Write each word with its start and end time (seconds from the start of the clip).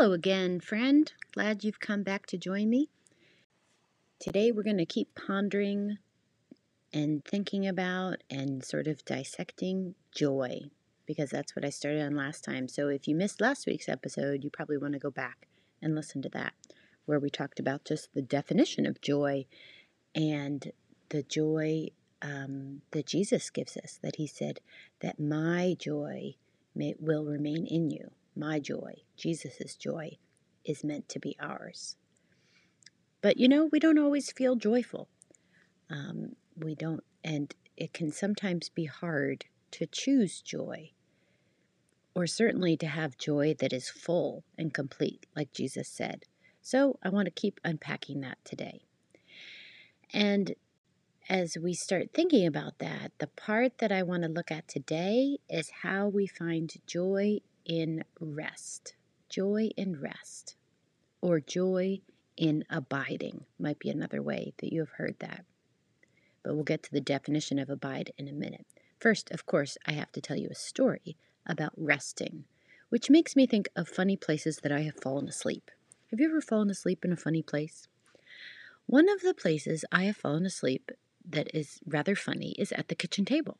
Hello 0.00 0.14
again, 0.14 0.60
friend. 0.60 1.12
Glad 1.32 1.62
you've 1.62 1.78
come 1.78 2.02
back 2.02 2.24
to 2.28 2.38
join 2.38 2.70
me. 2.70 2.88
Today 4.18 4.50
we're 4.50 4.62
going 4.62 4.78
to 4.78 4.86
keep 4.86 5.14
pondering 5.14 5.98
and 6.90 7.22
thinking 7.22 7.68
about 7.68 8.24
and 8.30 8.64
sort 8.64 8.86
of 8.86 9.04
dissecting 9.04 9.94
joy 10.10 10.62
because 11.04 11.28
that's 11.28 11.54
what 11.54 11.66
I 11.66 11.68
started 11.68 12.00
on 12.00 12.16
last 12.16 12.42
time. 12.42 12.66
So 12.66 12.88
if 12.88 13.06
you 13.06 13.14
missed 13.14 13.42
last 13.42 13.66
week's 13.66 13.90
episode, 13.90 14.42
you 14.42 14.48
probably 14.48 14.78
want 14.78 14.94
to 14.94 14.98
go 14.98 15.10
back 15.10 15.46
and 15.82 15.94
listen 15.94 16.22
to 16.22 16.30
that, 16.30 16.54
where 17.04 17.20
we 17.20 17.28
talked 17.28 17.60
about 17.60 17.84
just 17.84 18.14
the 18.14 18.22
definition 18.22 18.86
of 18.86 19.02
joy 19.02 19.44
and 20.14 20.72
the 21.10 21.24
joy 21.24 21.88
um, 22.22 22.80
that 22.92 23.04
Jesus 23.04 23.50
gives 23.50 23.76
us, 23.76 23.98
that 24.02 24.16
He 24.16 24.26
said 24.26 24.60
that 25.00 25.20
my 25.20 25.76
joy 25.78 26.36
may, 26.74 26.94
will 26.98 27.26
remain 27.26 27.66
in 27.66 27.90
you. 27.90 28.12
My 28.40 28.58
joy, 28.58 29.02
Jesus' 29.18 29.76
joy, 29.76 30.16
is 30.64 30.82
meant 30.82 31.10
to 31.10 31.18
be 31.18 31.36
ours. 31.38 31.96
But 33.20 33.36
you 33.36 33.48
know, 33.48 33.68
we 33.70 33.78
don't 33.78 33.98
always 33.98 34.32
feel 34.32 34.56
joyful. 34.56 35.10
Um, 35.90 36.36
we 36.56 36.74
don't, 36.74 37.04
and 37.22 37.54
it 37.76 37.92
can 37.92 38.10
sometimes 38.10 38.70
be 38.70 38.86
hard 38.86 39.44
to 39.72 39.84
choose 39.84 40.40
joy, 40.40 40.92
or 42.14 42.26
certainly 42.26 42.78
to 42.78 42.86
have 42.86 43.18
joy 43.18 43.54
that 43.58 43.74
is 43.74 43.90
full 43.90 44.42
and 44.56 44.72
complete, 44.72 45.26
like 45.36 45.52
Jesus 45.52 45.86
said. 45.86 46.24
So 46.62 46.98
I 47.02 47.10
want 47.10 47.26
to 47.26 47.42
keep 47.42 47.60
unpacking 47.62 48.22
that 48.22 48.38
today. 48.42 48.80
And 50.14 50.54
as 51.28 51.58
we 51.62 51.74
start 51.74 52.14
thinking 52.14 52.46
about 52.46 52.78
that, 52.78 53.12
the 53.18 53.26
part 53.26 53.76
that 53.78 53.92
I 53.92 54.02
want 54.02 54.22
to 54.22 54.30
look 54.30 54.50
at 54.50 54.66
today 54.66 55.36
is 55.50 55.70
how 55.82 56.08
we 56.08 56.26
find 56.26 56.72
joy 56.86 57.40
in 57.64 58.04
rest. 58.18 58.94
Joy 59.28 59.70
in 59.76 60.00
rest, 60.00 60.56
or 61.20 61.38
joy 61.38 62.00
in 62.36 62.64
abiding, 62.68 63.44
might 63.58 63.78
be 63.78 63.90
another 63.90 64.20
way 64.22 64.54
that 64.58 64.72
you 64.72 64.80
have 64.80 64.90
heard 64.96 65.16
that. 65.20 65.44
But 66.42 66.54
we'll 66.54 66.64
get 66.64 66.82
to 66.84 66.90
the 66.90 67.00
definition 67.00 67.58
of 67.58 67.70
abide 67.70 68.12
in 68.18 68.26
a 68.26 68.32
minute. 68.32 68.66
First, 68.98 69.30
of 69.30 69.46
course, 69.46 69.78
I 69.86 69.92
have 69.92 70.10
to 70.12 70.20
tell 70.20 70.36
you 70.36 70.48
a 70.50 70.54
story 70.54 71.16
about 71.46 71.72
resting, 71.76 72.44
which 72.88 73.10
makes 73.10 73.36
me 73.36 73.46
think 73.46 73.68
of 73.76 73.88
funny 73.88 74.16
places 74.16 74.58
that 74.58 74.72
I 74.72 74.80
have 74.80 75.00
fallen 75.00 75.28
asleep. 75.28 75.70
Have 76.10 76.18
you 76.18 76.28
ever 76.28 76.40
fallen 76.40 76.70
asleep 76.70 77.04
in 77.04 77.12
a 77.12 77.16
funny 77.16 77.42
place? 77.42 77.86
One 78.86 79.08
of 79.08 79.20
the 79.20 79.34
places 79.34 79.84
I 79.92 80.04
have 80.04 80.16
fallen 80.16 80.44
asleep 80.44 80.90
that 81.28 81.54
is 81.54 81.78
rather 81.86 82.16
funny 82.16 82.56
is 82.58 82.72
at 82.72 82.88
the 82.88 82.94
kitchen 82.94 83.24
table. 83.24 83.58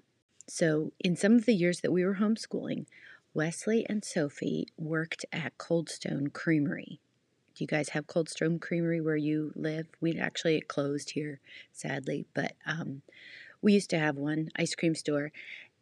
So, 0.48 0.92
in 0.98 1.14
some 1.14 1.37
of 1.37 1.47
the 1.47 1.55
years 1.55 1.81
that 1.81 1.92
we 1.92 2.05
were 2.05 2.17
homeschooling, 2.17 2.87
Wesley 3.33 3.86
and 3.89 4.05
Sophie 4.05 4.67
worked 4.77 5.25
at 5.33 5.56
Cold 5.56 5.89
Stone 5.89 6.28
Creamery. 6.28 6.98
Do 7.55 7.62
you 7.62 7.69
guys 7.69 7.91
have 7.91 8.09
Cold 8.09 8.28
Stone 8.28 8.59
Creamery 8.59 9.00
where 9.00 9.17
you 9.17 9.53
live? 9.55 9.86
We 10.00 10.19
actually 10.19 10.56
it 10.56 10.67
closed 10.67 11.11
here, 11.11 11.39
sadly, 11.73 12.27
but 12.34 12.55
um, 12.67 13.03
we 13.62 13.75
used 13.75 13.91
to 13.91 13.98
have 14.01 14.17
one 14.17 14.48
ice 14.56 14.75
cream 14.75 14.97
store. 14.97 15.31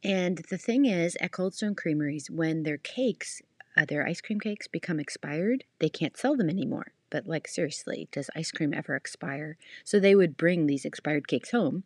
And 0.05 0.45
the 0.51 0.59
thing 0.59 0.85
is, 0.85 1.17
at 1.23 1.33
Cold 1.33 1.55
Stone 1.55 1.77
Creameries, 1.77 2.31
when 2.31 2.65
their 2.65 2.77
cakes, 2.77 3.41
uh, 3.77 3.87
their 3.87 4.07
ice 4.07 4.21
cream 4.21 4.41
cakes 4.41 4.67
become 4.67 5.01
expired, 5.01 5.65
they 5.79 5.89
can't 5.89 6.19
sell 6.19 6.37
them 6.37 6.51
anymore. 6.51 6.93
But, 7.09 7.27
like, 7.27 7.49
seriously, 7.49 8.09
does 8.13 8.29
ice 8.37 8.51
cream 8.53 8.75
ever 8.75 8.95
expire? 8.95 9.57
So 9.85 9.99
they 9.99 10.15
would 10.15 10.37
bring 10.37 10.67
these 10.67 10.85
expired 10.85 11.27
cakes 11.27 11.53
home 11.53 11.85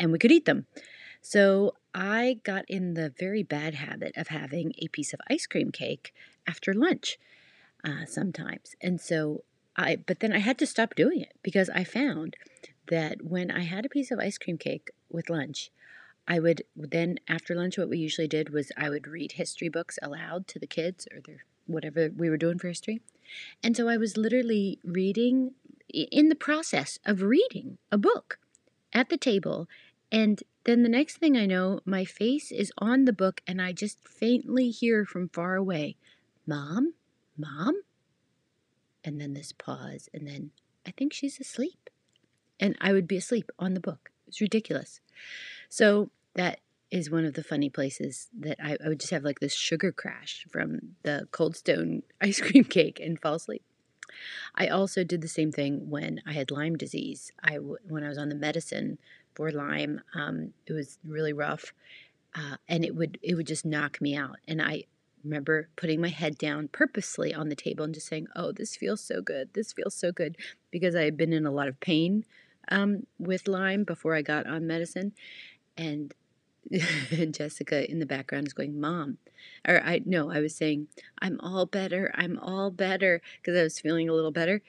and 0.00 0.10
we 0.10 0.18
could 0.18 0.32
eat 0.32 0.46
them. 0.46 0.64
So 1.20 1.74
I 1.94 2.40
got 2.44 2.64
in 2.68 2.94
the 2.94 3.12
very 3.18 3.42
bad 3.42 3.74
habit 3.74 4.16
of 4.16 4.28
having 4.28 4.72
a 4.78 4.88
piece 4.88 5.12
of 5.12 5.20
ice 5.28 5.46
cream 5.46 5.70
cake 5.70 6.14
after 6.46 6.72
lunch 6.72 7.18
uh, 7.84 8.06
sometimes. 8.06 8.74
And 8.80 9.00
so 9.00 9.44
I, 9.76 9.96
but 9.96 10.20
then 10.20 10.32
I 10.32 10.38
had 10.38 10.58
to 10.58 10.66
stop 10.66 10.94
doing 10.94 11.20
it 11.20 11.34
because 11.42 11.70
I 11.70 11.84
found 11.84 12.36
that 12.88 13.22
when 13.22 13.50
I 13.50 13.60
had 13.60 13.84
a 13.84 13.90
piece 13.90 14.10
of 14.10 14.18
ice 14.18 14.38
cream 14.38 14.58
cake 14.58 14.90
with 15.10 15.30
lunch, 15.30 15.70
I 16.26 16.38
would 16.38 16.62
then 16.76 17.18
after 17.28 17.54
lunch 17.54 17.78
what 17.78 17.88
we 17.88 17.98
usually 17.98 18.28
did 18.28 18.50
was 18.50 18.70
I 18.76 18.88
would 18.88 19.06
read 19.06 19.32
history 19.32 19.68
books 19.68 19.98
aloud 20.02 20.46
to 20.48 20.58
the 20.58 20.66
kids 20.66 21.06
or 21.12 21.20
their 21.20 21.44
whatever 21.66 22.10
we 22.14 22.30
were 22.30 22.36
doing 22.36 22.58
for 22.58 22.68
history. 22.68 23.00
And 23.62 23.76
so 23.76 23.88
I 23.88 23.96
was 23.96 24.16
literally 24.16 24.78
reading 24.84 25.52
in 25.88 26.28
the 26.28 26.34
process 26.34 26.98
of 27.04 27.22
reading 27.22 27.78
a 27.90 27.98
book 27.98 28.38
at 28.92 29.08
the 29.08 29.16
table 29.16 29.68
and 30.12 30.42
then 30.64 30.82
the 30.82 30.88
next 30.88 31.16
thing 31.16 31.36
I 31.36 31.46
know, 31.46 31.80
my 31.86 32.04
face 32.04 32.52
is 32.52 32.70
on 32.76 33.06
the 33.06 33.12
book 33.12 33.40
and 33.46 33.60
I 33.60 33.72
just 33.72 34.06
faintly 34.06 34.70
hear 34.70 35.06
from 35.06 35.30
far 35.30 35.56
away, 35.56 35.96
Mom, 36.46 36.92
Mom? 37.36 37.80
And 39.02 39.20
then 39.20 39.32
this 39.32 39.52
pause, 39.52 40.08
and 40.14 40.28
then 40.28 40.50
I 40.86 40.92
think 40.92 41.12
she's 41.12 41.40
asleep. 41.40 41.90
And 42.60 42.76
I 42.80 42.92
would 42.92 43.08
be 43.08 43.16
asleep 43.16 43.50
on 43.58 43.74
the 43.74 43.80
book. 43.80 44.12
It's 44.28 44.40
ridiculous. 44.40 45.00
So 45.68 46.10
that 46.34 46.60
is 46.92 47.10
one 47.10 47.24
of 47.24 47.34
the 47.34 47.42
funny 47.42 47.70
places 47.70 48.28
that 48.38 48.58
I, 48.62 48.76
I 48.84 48.88
would 48.88 49.00
just 49.00 49.12
have 49.12 49.24
like 49.24 49.40
this 49.40 49.54
sugar 49.54 49.90
crash 49.90 50.46
from 50.52 50.94
the 51.02 51.26
cold 51.32 51.56
stone 51.56 52.02
ice 52.20 52.40
cream 52.40 52.64
cake 52.64 53.00
and 53.00 53.20
fall 53.20 53.34
asleep. 53.34 53.64
I 54.54 54.68
also 54.68 55.02
did 55.02 55.22
the 55.22 55.28
same 55.28 55.50
thing 55.50 55.88
when 55.88 56.20
I 56.26 56.34
had 56.34 56.50
Lyme 56.50 56.76
disease. 56.76 57.32
I 57.42 57.54
when 57.54 58.04
I 58.04 58.08
was 58.08 58.18
on 58.18 58.28
the 58.28 58.34
medicine 58.34 58.98
for 59.34 59.50
Lyme, 59.50 60.00
um, 60.14 60.52
it 60.66 60.72
was 60.72 60.98
really 61.04 61.32
rough, 61.32 61.72
uh, 62.34 62.56
and 62.68 62.84
it 62.84 62.94
would 62.94 63.18
it 63.22 63.34
would 63.34 63.46
just 63.46 63.64
knock 63.64 64.00
me 64.00 64.16
out. 64.16 64.36
And 64.48 64.60
I 64.62 64.84
remember 65.24 65.68
putting 65.76 66.00
my 66.00 66.08
head 66.08 66.38
down 66.38 66.68
purposely 66.68 67.34
on 67.34 67.48
the 67.48 67.56
table 67.56 67.84
and 67.84 67.94
just 67.94 68.08
saying, 68.08 68.28
"Oh, 68.36 68.52
this 68.52 68.76
feels 68.76 69.00
so 69.00 69.22
good. 69.22 69.50
This 69.54 69.72
feels 69.72 69.94
so 69.94 70.12
good," 70.12 70.36
because 70.70 70.94
I 70.94 71.04
had 71.04 71.16
been 71.16 71.32
in 71.32 71.46
a 71.46 71.50
lot 71.52 71.68
of 71.68 71.80
pain 71.80 72.24
um, 72.68 73.06
with 73.18 73.48
Lyme 73.48 73.84
before 73.84 74.14
I 74.14 74.22
got 74.22 74.46
on 74.46 74.66
medicine, 74.66 75.12
and 75.76 76.14
Jessica 77.32 77.90
in 77.90 77.98
the 77.98 78.06
background 78.06 78.46
is 78.46 78.52
going, 78.52 78.80
"Mom," 78.80 79.18
or 79.66 79.80
I 79.82 80.00
no, 80.04 80.30
I 80.30 80.40
was 80.40 80.54
saying, 80.54 80.88
"I'm 81.20 81.40
all 81.40 81.66
better. 81.66 82.12
I'm 82.14 82.38
all 82.38 82.70
better," 82.70 83.20
because 83.40 83.58
I 83.58 83.62
was 83.62 83.80
feeling 83.80 84.08
a 84.08 84.14
little 84.14 84.30
better, 84.32 84.62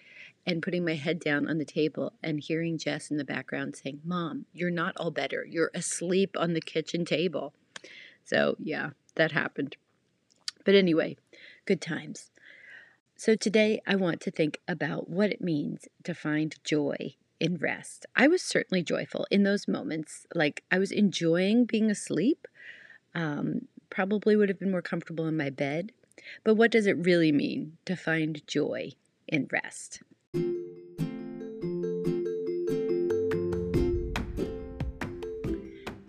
and 0.46 0.62
putting 0.62 0.86
my 0.86 0.96
head 0.96 1.20
down 1.20 1.48
on 1.48 1.58
the 1.58 1.66
table 1.66 2.14
and 2.22 2.40
hearing 2.40 2.78
Jess 2.78 3.10
in 3.10 3.18
the 3.18 3.24
background 3.24 3.76
saying, 3.76 4.02
"Mom, 4.04 4.46
you're 4.54 4.72
not 4.72 4.96
all 4.98 5.12
better. 5.12 5.46
You're 5.46 5.72
asleep 5.74 6.36
on 6.38 6.54
the 6.54 6.62
kitchen 6.62 7.06
table." 7.06 7.54
So 8.24 8.56
yeah, 8.60 8.92
that 9.16 9.32
happened. 9.32 9.78
But 10.66 10.76
anyway, 10.76 11.18
good 11.66 11.82
times. 11.82 12.32
So 13.16 13.36
today 13.36 13.82
I 13.86 13.96
want 13.96 14.22
to 14.22 14.32
think 14.32 14.60
about 14.68 15.10
what 15.10 15.32
it 15.32 15.42
means 15.42 15.88
to 16.04 16.14
find 16.14 16.56
joy 16.64 17.16
in 17.40 17.58
rest. 17.58 18.06
I 18.16 18.28
was 18.28 18.42
certainly 18.42 18.84
joyful 18.84 19.28
in 19.30 19.44
those 19.44 19.68
moments. 19.68 20.26
Like 20.34 20.64
I 20.72 20.80
was 20.80 20.92
enjoying 20.92 21.66
being 21.66 21.92
asleep. 21.92 22.48
Um, 23.14 23.68
probably 23.90 24.36
would 24.36 24.50
have 24.50 24.60
been 24.60 24.72
more 24.72 24.82
comfortable 24.82 25.28
in 25.28 25.38
my 25.38 25.50
bed. 25.50 25.92
But 26.44 26.56
what 26.56 26.72
does 26.72 26.88
it 26.88 26.98
really 26.98 27.32
mean 27.32 27.78
to 27.86 27.96
find 27.96 28.46
joy 28.48 28.94
in 29.28 29.48
rest? 29.52 30.02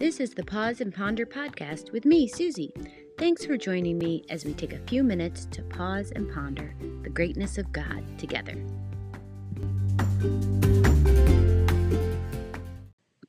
This 0.04 0.20
is 0.20 0.34
the 0.34 0.44
Pause 0.44 0.82
and 0.82 0.94
Ponder 0.94 1.24
podcast 1.24 1.90
with 1.90 2.04
me, 2.04 2.28
Susie. 2.28 2.74
Thanks 3.16 3.46
for 3.46 3.56
joining 3.56 3.96
me 3.96 4.22
as 4.28 4.44
we 4.44 4.52
take 4.52 4.74
a 4.74 4.86
few 4.86 5.02
minutes 5.02 5.46
to 5.52 5.62
pause 5.62 6.12
and 6.14 6.30
ponder 6.30 6.74
the 7.02 7.08
greatness 7.08 7.56
of 7.56 7.72
God 7.72 8.04
together. 8.18 8.54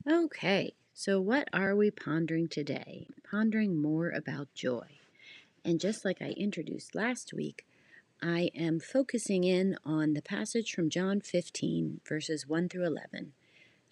Okay, 0.06 0.74
so 0.94 1.22
what 1.22 1.48
are 1.54 1.78
we 1.78 1.92
pondering 1.92 2.50
today? 2.50 3.08
Pondering 3.24 3.82
more 3.82 4.10
about 4.10 4.54
joy. 4.54 5.00
And 5.64 5.80
just 5.80 6.04
like 6.04 6.22
I 6.22 6.32
introduced 6.32 6.94
last 6.94 7.34
week, 7.34 7.66
I 8.28 8.50
am 8.56 8.80
focusing 8.80 9.44
in 9.44 9.78
on 9.86 10.16
the 10.16 10.22
passage 10.22 10.74
from 10.74 10.90
John 10.90 11.22
15, 11.22 12.02
verses 12.10 12.48
1 12.48 12.70
through 12.70 12.88
11, 12.88 13.34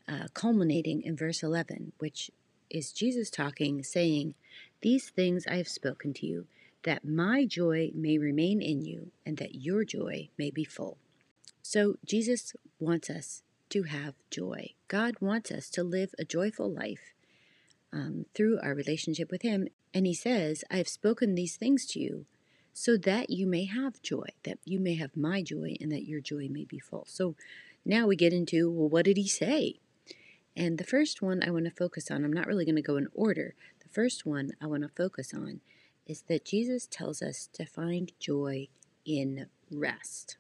uh, 0.08 0.26
culminating 0.34 1.04
in 1.04 1.16
verse 1.16 1.44
11, 1.44 1.92
which 2.00 2.32
is 2.68 2.92
Jesus 2.92 3.30
talking, 3.30 3.84
saying, 3.84 4.34
these 4.82 5.12
things 5.12 5.46
I 5.46 5.58
have 5.58 5.68
spoken 5.68 6.16
to 6.16 6.26
you, 6.26 6.48
that 6.82 7.06
my 7.06 7.46
joy 7.46 7.92
may 7.94 8.18
remain 8.18 8.60
in 8.60 8.82
you, 8.82 9.12
and 9.24 9.38
that 9.38 9.54
your 9.54 9.84
joy 9.84 10.30
may 10.36 10.50
be 10.50 10.64
full. 10.64 10.98
So, 11.62 11.98
Jesus 12.04 12.56
wants 12.80 13.12
us 13.12 13.44
to 13.70 13.84
have 13.84 14.16
joy. 14.32 14.72
God 14.88 15.14
wants 15.22 15.52
us 15.52 15.70
to 15.70 15.84
live 15.84 16.16
a 16.18 16.26
joyful 16.26 16.72
life 16.72 17.14
um, 17.94 18.26
through 18.34 18.60
our 18.64 18.74
relationship 18.74 19.30
with 19.30 19.44
Him. 19.44 19.68
And 19.94 20.08
He 20.08 20.16
says, 20.16 20.64
I 20.72 20.78
have 20.78 20.90
spoken 20.90 21.36
these 21.36 21.56
things 21.56 21.86
to 21.90 22.00
you 22.00 22.26
so 22.74 22.98
that 22.98 23.30
you 23.30 23.46
may 23.46 23.66
have 23.66 24.02
joy, 24.02 24.28
that 24.44 24.58
you 24.66 24.80
may 24.80 24.96
have 24.96 25.16
my 25.16 25.42
joy, 25.42 25.76
and 25.80 25.92
that 25.92 26.08
your 26.08 26.20
joy 26.20 26.48
may 26.50 26.66
be 26.66 26.80
full. 26.80 27.06
So 27.08 27.36
now 27.86 28.08
we 28.08 28.16
get 28.16 28.34
into, 28.34 28.70
well, 28.72 28.90
what 28.90 29.06
did 29.06 29.18
He 29.18 29.28
say? 29.28 29.76
And 30.56 30.78
the 30.78 30.84
first 30.84 31.22
one 31.22 31.44
I 31.44 31.52
want 31.52 31.66
to 31.66 31.72
focus 31.72 32.12
on, 32.12 32.24
I'm 32.24 32.34
not 32.34 32.48
really 32.48 32.66
going 32.66 32.76
to 32.76 32.82
go 32.82 32.98
in 32.98 33.08
order 33.14 33.56
The 33.82 33.90
first 33.90 34.26
one 34.26 34.52
I 34.62 34.68
want 34.68 34.84
to 34.84 34.90
focus 34.90 35.34
on 35.34 35.62
is 36.06 36.24
that 36.24 36.46
Jesus 36.46 36.88
tells 36.88 37.22
us 37.22 37.48
to 37.54 37.66
find 37.66 38.12
joy 38.20 38.68
in 39.06 39.48
rest. 39.72 40.38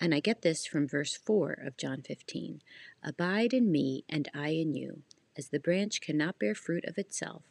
And 0.00 0.14
I 0.14 0.20
get 0.20 0.42
this 0.42 0.66
from 0.66 0.86
verse 0.86 1.16
4 1.16 1.58
of 1.64 1.76
John 1.76 2.02
15 2.02 2.60
Abide 3.02 3.52
in 3.52 3.70
me, 3.72 4.04
and 4.08 4.28
I 4.34 4.50
in 4.50 4.74
you, 4.74 5.02
as 5.36 5.48
the 5.48 5.60
branch 5.60 6.00
cannot 6.00 6.38
bear 6.38 6.54
fruit 6.54 6.84
of 6.84 6.98
itself 6.98 7.42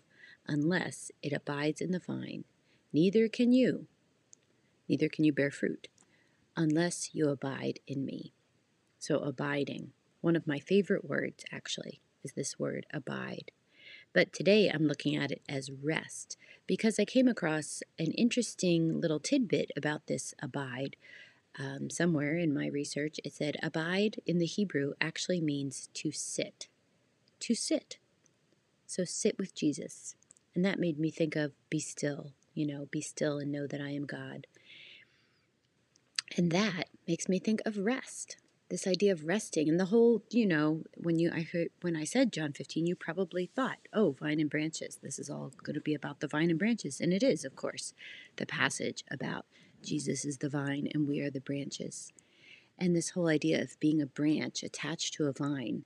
unless 0.47 1.11
it 1.21 1.33
abides 1.33 1.81
in 1.81 1.91
the 1.91 1.99
vine, 1.99 2.45
neither 2.97 3.27
can 3.27 3.53
you, 3.53 3.85
neither 4.89 5.07
can 5.07 5.23
you 5.23 5.31
bear 5.31 5.51
fruit 5.51 5.87
unless 6.55 7.13
you 7.13 7.29
abide 7.29 7.79
in 7.85 8.03
me. 8.03 8.33
So, 8.97 9.19
abiding, 9.19 9.91
one 10.21 10.35
of 10.35 10.47
my 10.47 10.57
favorite 10.57 11.05
words 11.05 11.43
actually, 11.51 12.01
is 12.23 12.31
this 12.31 12.57
word 12.57 12.87
abide. 12.91 13.51
But 14.13 14.33
today 14.33 14.67
I'm 14.67 14.87
looking 14.87 15.15
at 15.15 15.31
it 15.31 15.43
as 15.47 15.69
rest 15.69 16.37
because 16.65 16.97
I 16.97 17.05
came 17.05 17.27
across 17.27 17.83
an 17.99 18.13
interesting 18.13 18.99
little 18.99 19.19
tidbit 19.19 19.69
about 19.77 20.07
this 20.07 20.33
abide. 20.41 20.95
Um, 21.59 21.91
somewhere 21.91 22.35
in 22.35 22.51
my 22.51 22.65
research, 22.65 23.19
it 23.23 23.33
said 23.33 23.57
abide 23.61 24.15
in 24.25 24.39
the 24.39 24.47
Hebrew 24.47 24.93
actually 24.99 25.39
means 25.39 25.87
to 25.93 26.11
sit. 26.11 26.67
To 27.41 27.53
sit. 27.53 27.99
So 28.87 29.03
sit 29.03 29.37
with 29.37 29.53
Jesus. 29.53 30.15
And 30.55 30.65
that 30.65 30.79
made 30.79 30.97
me 30.97 31.11
think 31.11 31.35
of 31.35 31.51
be 31.69 31.79
still, 31.79 32.33
you 32.57 32.65
know, 32.65 32.87
be 32.91 33.01
still 33.01 33.37
and 33.37 33.51
know 33.51 33.67
that 33.67 33.81
I 33.81 33.91
am 33.91 34.05
God. 34.05 34.47
And 36.35 36.51
that 36.51 36.89
makes 37.07 37.29
me 37.29 37.39
think 37.39 37.61
of 37.65 37.77
rest 37.77 38.37
this 38.69 38.87
idea 38.87 39.13
of 39.13 39.25
resting 39.25 39.69
and 39.69 39.79
the 39.79 39.85
whole 39.85 40.23
you 40.29 40.45
know 40.45 40.83
when 40.95 41.17
you 41.17 41.31
i 41.33 41.41
heard 41.41 41.69
when 41.81 41.95
i 41.95 42.03
said 42.03 42.33
john 42.33 42.51
15 42.51 42.85
you 42.85 42.95
probably 42.95 43.45
thought 43.45 43.77
oh 43.93 44.15
vine 44.19 44.39
and 44.39 44.49
branches 44.49 44.99
this 45.01 45.19
is 45.19 45.29
all 45.29 45.51
going 45.63 45.73
to 45.73 45.81
be 45.81 45.93
about 45.93 46.19
the 46.19 46.27
vine 46.27 46.49
and 46.49 46.59
branches 46.59 46.99
and 46.99 47.13
it 47.13 47.23
is 47.23 47.45
of 47.45 47.55
course 47.55 47.93
the 48.35 48.45
passage 48.45 49.03
about 49.09 49.45
jesus 49.83 50.25
is 50.25 50.39
the 50.39 50.49
vine 50.49 50.87
and 50.93 51.07
we 51.07 51.21
are 51.21 51.29
the 51.29 51.39
branches 51.39 52.11
and 52.77 52.95
this 52.95 53.11
whole 53.11 53.27
idea 53.27 53.61
of 53.61 53.79
being 53.79 54.01
a 54.01 54.05
branch 54.05 54.63
attached 54.63 55.13
to 55.13 55.25
a 55.25 55.33
vine 55.33 55.83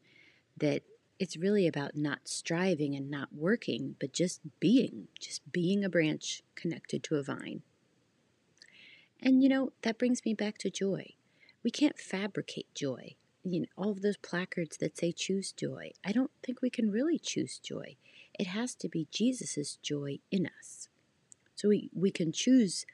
that 0.58 0.82
it's 1.22 1.38
really 1.38 1.68
about 1.68 1.96
not 1.96 2.28
striving 2.28 2.96
and 2.96 3.10
not 3.10 3.30
working 3.34 3.96
but 4.00 4.12
just 4.12 4.42
being 4.60 5.08
just 5.20 5.50
being 5.52 5.84
a 5.86 5.90
branch 5.90 6.42
connected 6.56 7.04
to 7.04 7.16
a 7.16 7.24
vine 7.24 7.62
and 9.22 9.44
you 9.44 9.50
know 9.50 9.72
that 9.84 9.98
brings 9.98 10.26
me 10.26 10.34
back 10.34 10.58
to 10.58 10.70
joy 10.70 11.14
we 11.64 11.72
can't 11.72 12.00
fabricate 12.00 12.74
joy. 12.74 13.16
You 13.44 13.62
know, 13.62 13.68
all 13.78 13.92
of 13.92 14.02
those 14.02 14.18
placards 14.18 14.78
that 14.78 14.98
say 14.98 15.12
choose 15.12 15.52
joy, 15.52 15.92
I 16.04 16.12
don't 16.12 16.32
think 16.44 16.62
we 16.62 16.70
can 16.70 16.92
really 16.92 17.20
choose 17.20 17.60
joy. 17.60 17.96
It 18.40 18.48
has 18.48 18.76
to 18.76 18.90
be 18.90 19.08
Jesus' 19.12 19.78
joy 19.82 20.20
in 20.32 20.48
us. 20.60 20.90
So 21.56 21.70
we, 21.70 21.90
we 21.94 22.12
can 22.12 22.32
choose 22.32 22.86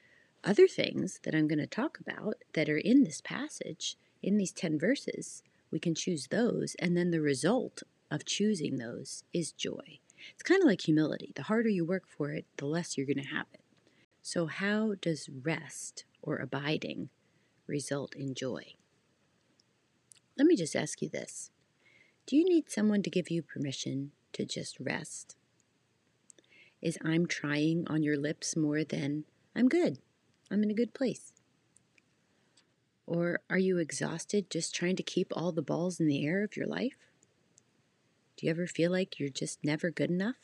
other 0.43 0.67
things 0.67 1.19
that 1.23 1.35
I'm 1.35 1.47
going 1.47 1.59
to 1.59 1.67
talk 1.67 1.99
about 1.99 2.35
that 2.53 2.69
are 2.69 2.77
in 2.77 3.03
this 3.03 3.21
passage, 3.21 3.97
in 4.21 4.37
these 4.37 4.51
10 4.51 4.79
verses. 4.79 5.43
We 5.71 5.79
can 5.79 5.95
choose 5.95 6.27
those, 6.27 6.75
and 6.79 6.95
then 6.95 7.11
the 7.11 7.21
result 7.21 7.83
of 8.09 8.25
choosing 8.25 8.77
those 8.77 9.23
is 9.33 9.51
joy. 9.51 9.99
It's 10.33 10.43
kind 10.43 10.61
of 10.61 10.67
like 10.67 10.81
humility. 10.81 11.31
The 11.35 11.43
harder 11.43 11.69
you 11.69 11.85
work 11.85 12.07
for 12.07 12.31
it, 12.31 12.45
the 12.57 12.65
less 12.65 12.97
you're 12.97 13.05
going 13.07 13.21
to 13.23 13.29
have 13.29 13.45
it. 13.53 13.61
So, 14.21 14.47
how 14.47 14.95
does 14.99 15.29
rest 15.29 16.05
or 16.21 16.37
abiding 16.37 17.09
result 17.67 18.15
in 18.15 18.33
joy. 18.33 18.75
Let 20.37 20.47
me 20.47 20.55
just 20.55 20.75
ask 20.75 21.01
you 21.01 21.09
this 21.09 21.51
Do 22.25 22.35
you 22.35 22.45
need 22.45 22.69
someone 22.69 23.03
to 23.03 23.09
give 23.09 23.29
you 23.29 23.41
permission 23.41 24.11
to 24.33 24.45
just 24.45 24.79
rest? 24.79 25.35
Is 26.81 26.97
I'm 27.03 27.25
trying 27.25 27.85
on 27.87 28.03
your 28.03 28.17
lips 28.17 28.55
more 28.55 28.83
than 28.83 29.25
I'm 29.55 29.67
good, 29.67 29.99
I'm 30.51 30.63
in 30.63 30.71
a 30.71 30.75
good 30.75 30.93
place? 30.93 31.33
Or 33.05 33.39
are 33.49 33.57
you 33.57 33.77
exhausted 33.77 34.49
just 34.49 34.75
trying 34.75 34.97
to 34.97 35.03
keep 35.03 35.31
all 35.31 35.51
the 35.51 35.61
balls 35.61 35.99
in 35.99 36.07
the 36.07 36.25
air 36.25 36.43
of 36.43 36.57
your 36.57 36.67
life? 36.67 37.06
Do 38.37 38.45
you 38.45 38.51
ever 38.51 38.67
feel 38.67 38.91
like 38.91 39.19
you're 39.19 39.29
just 39.29 39.63
never 39.63 39.89
good 39.89 40.11
enough? 40.11 40.35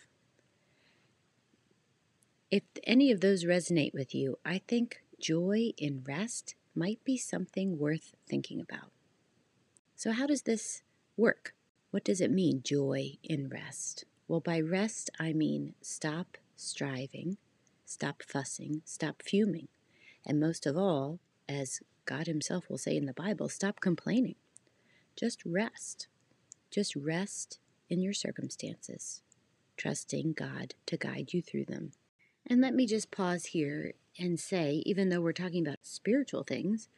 If 2.50 2.64
any 2.84 3.12
of 3.12 3.22
those 3.22 3.46
resonate 3.46 3.94
with 3.94 4.16
you, 4.16 4.40
I 4.44 4.62
think 4.68 5.04
joy 5.20 5.74
in 5.78 6.04
rest 6.04 6.56
might 6.76 7.04
be 7.04 7.18
something 7.18 7.78
worth 7.78 8.16
thinking 8.28 8.60
about. 8.60 8.92
So, 9.96 10.12
how 10.12 10.26
does 10.26 10.42
this 10.42 10.82
work? 11.16 11.54
What 11.92 12.04
does 12.04 12.20
it 12.20 12.32
mean, 12.32 12.64
joy 12.64 13.18
in 13.24 13.48
rest? 13.48 14.06
Well, 14.28 14.40
by 14.40 14.60
rest, 14.60 15.12
I 15.20 15.34
mean 15.34 15.76
stop 15.82 16.38
striving, 16.56 17.38
stop 17.86 18.24
fussing, 18.24 18.82
stop 18.86 19.22
fuming, 19.22 19.68
and 20.26 20.40
most 20.40 20.66
of 20.66 20.76
all, 20.76 21.20
as 21.48 21.82
God 22.06 22.26
Himself 22.26 22.70
will 22.70 22.80
say 22.80 22.98
in 22.98 23.06
the 23.06 23.14
Bible, 23.14 23.50
stop 23.50 23.80
complaining. 23.80 24.36
Just 25.16 25.46
rest. 25.46 26.08
Just 26.72 26.96
rest 26.96 27.60
in 27.90 28.02
your 28.02 28.14
circumstances, 28.14 29.22
trusting 29.78 30.34
God 30.34 30.76
to 30.86 30.98
guide 30.98 31.34
you 31.34 31.42
through 31.42 31.66
them. 31.66 31.92
And 32.46 32.62
let 32.62 32.74
me 32.74 32.86
just 32.86 33.12
pause 33.12 33.46
here 33.48 33.94
and 34.20 34.40
say, 34.40 34.84
even 34.86 35.10
though 35.10 35.22
we're 35.22 35.34
talking 35.34 35.66
about 35.66 35.80
spiritual 35.84 36.44
things, 36.44 36.90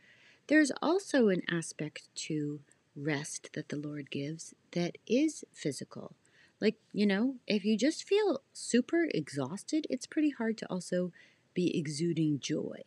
there's 0.48 0.72
also 0.82 1.30
an 1.30 1.42
aspect 1.50 2.08
to 2.16 2.60
rest 2.96 3.50
that 3.54 3.70
the 3.70 3.78
Lord 3.78 4.10
gives 4.10 4.54
that 4.72 4.98
is 5.08 5.44
physical. 5.52 6.16
Like, 6.62 6.76
you 6.94 7.06
know, 7.06 7.36
if 7.48 7.66
you 7.66 7.78
just 7.78 8.04
feel 8.04 8.42
super 8.54 9.08
exhausted, 9.14 9.86
it's 9.90 10.08
pretty 10.08 10.30
hard 10.32 10.58
to 10.60 10.70
also 10.70 11.12
be 11.54 11.78
exuding 11.78 12.40
joy. 12.40 12.84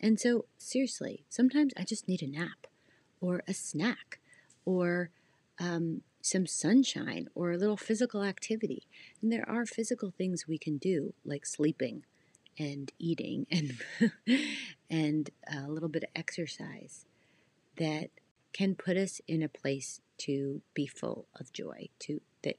And 0.00 0.18
so, 0.20 0.46
seriously, 0.58 1.24
sometimes 1.28 1.72
I 1.76 1.84
just 1.84 2.08
need 2.08 2.22
a 2.22 2.26
nap 2.26 2.66
or 3.20 3.42
a 3.48 3.54
snack 3.54 4.20
or 4.64 5.10
um, 5.58 6.02
some 6.24 6.46
sunshine 6.46 7.28
or 7.34 7.52
a 7.52 7.58
little 7.58 7.76
physical 7.76 8.22
activity. 8.22 8.86
And 9.20 9.30
there 9.30 9.48
are 9.48 9.66
physical 9.66 10.10
things 10.10 10.48
we 10.48 10.56
can 10.56 10.78
do, 10.78 11.12
like 11.22 11.44
sleeping 11.44 12.04
and 12.58 12.90
eating 12.98 13.46
and 13.50 13.82
and 14.90 15.30
a 15.52 15.68
little 15.68 15.88
bit 15.88 16.04
of 16.04 16.10
exercise 16.16 17.04
that 17.76 18.08
can 18.52 18.74
put 18.74 18.96
us 18.96 19.20
in 19.26 19.42
a 19.42 19.48
place 19.48 20.00
to 20.16 20.62
be 20.72 20.86
full 20.86 21.26
of 21.38 21.52
joy 21.52 21.88
to 21.98 22.20
that 22.42 22.56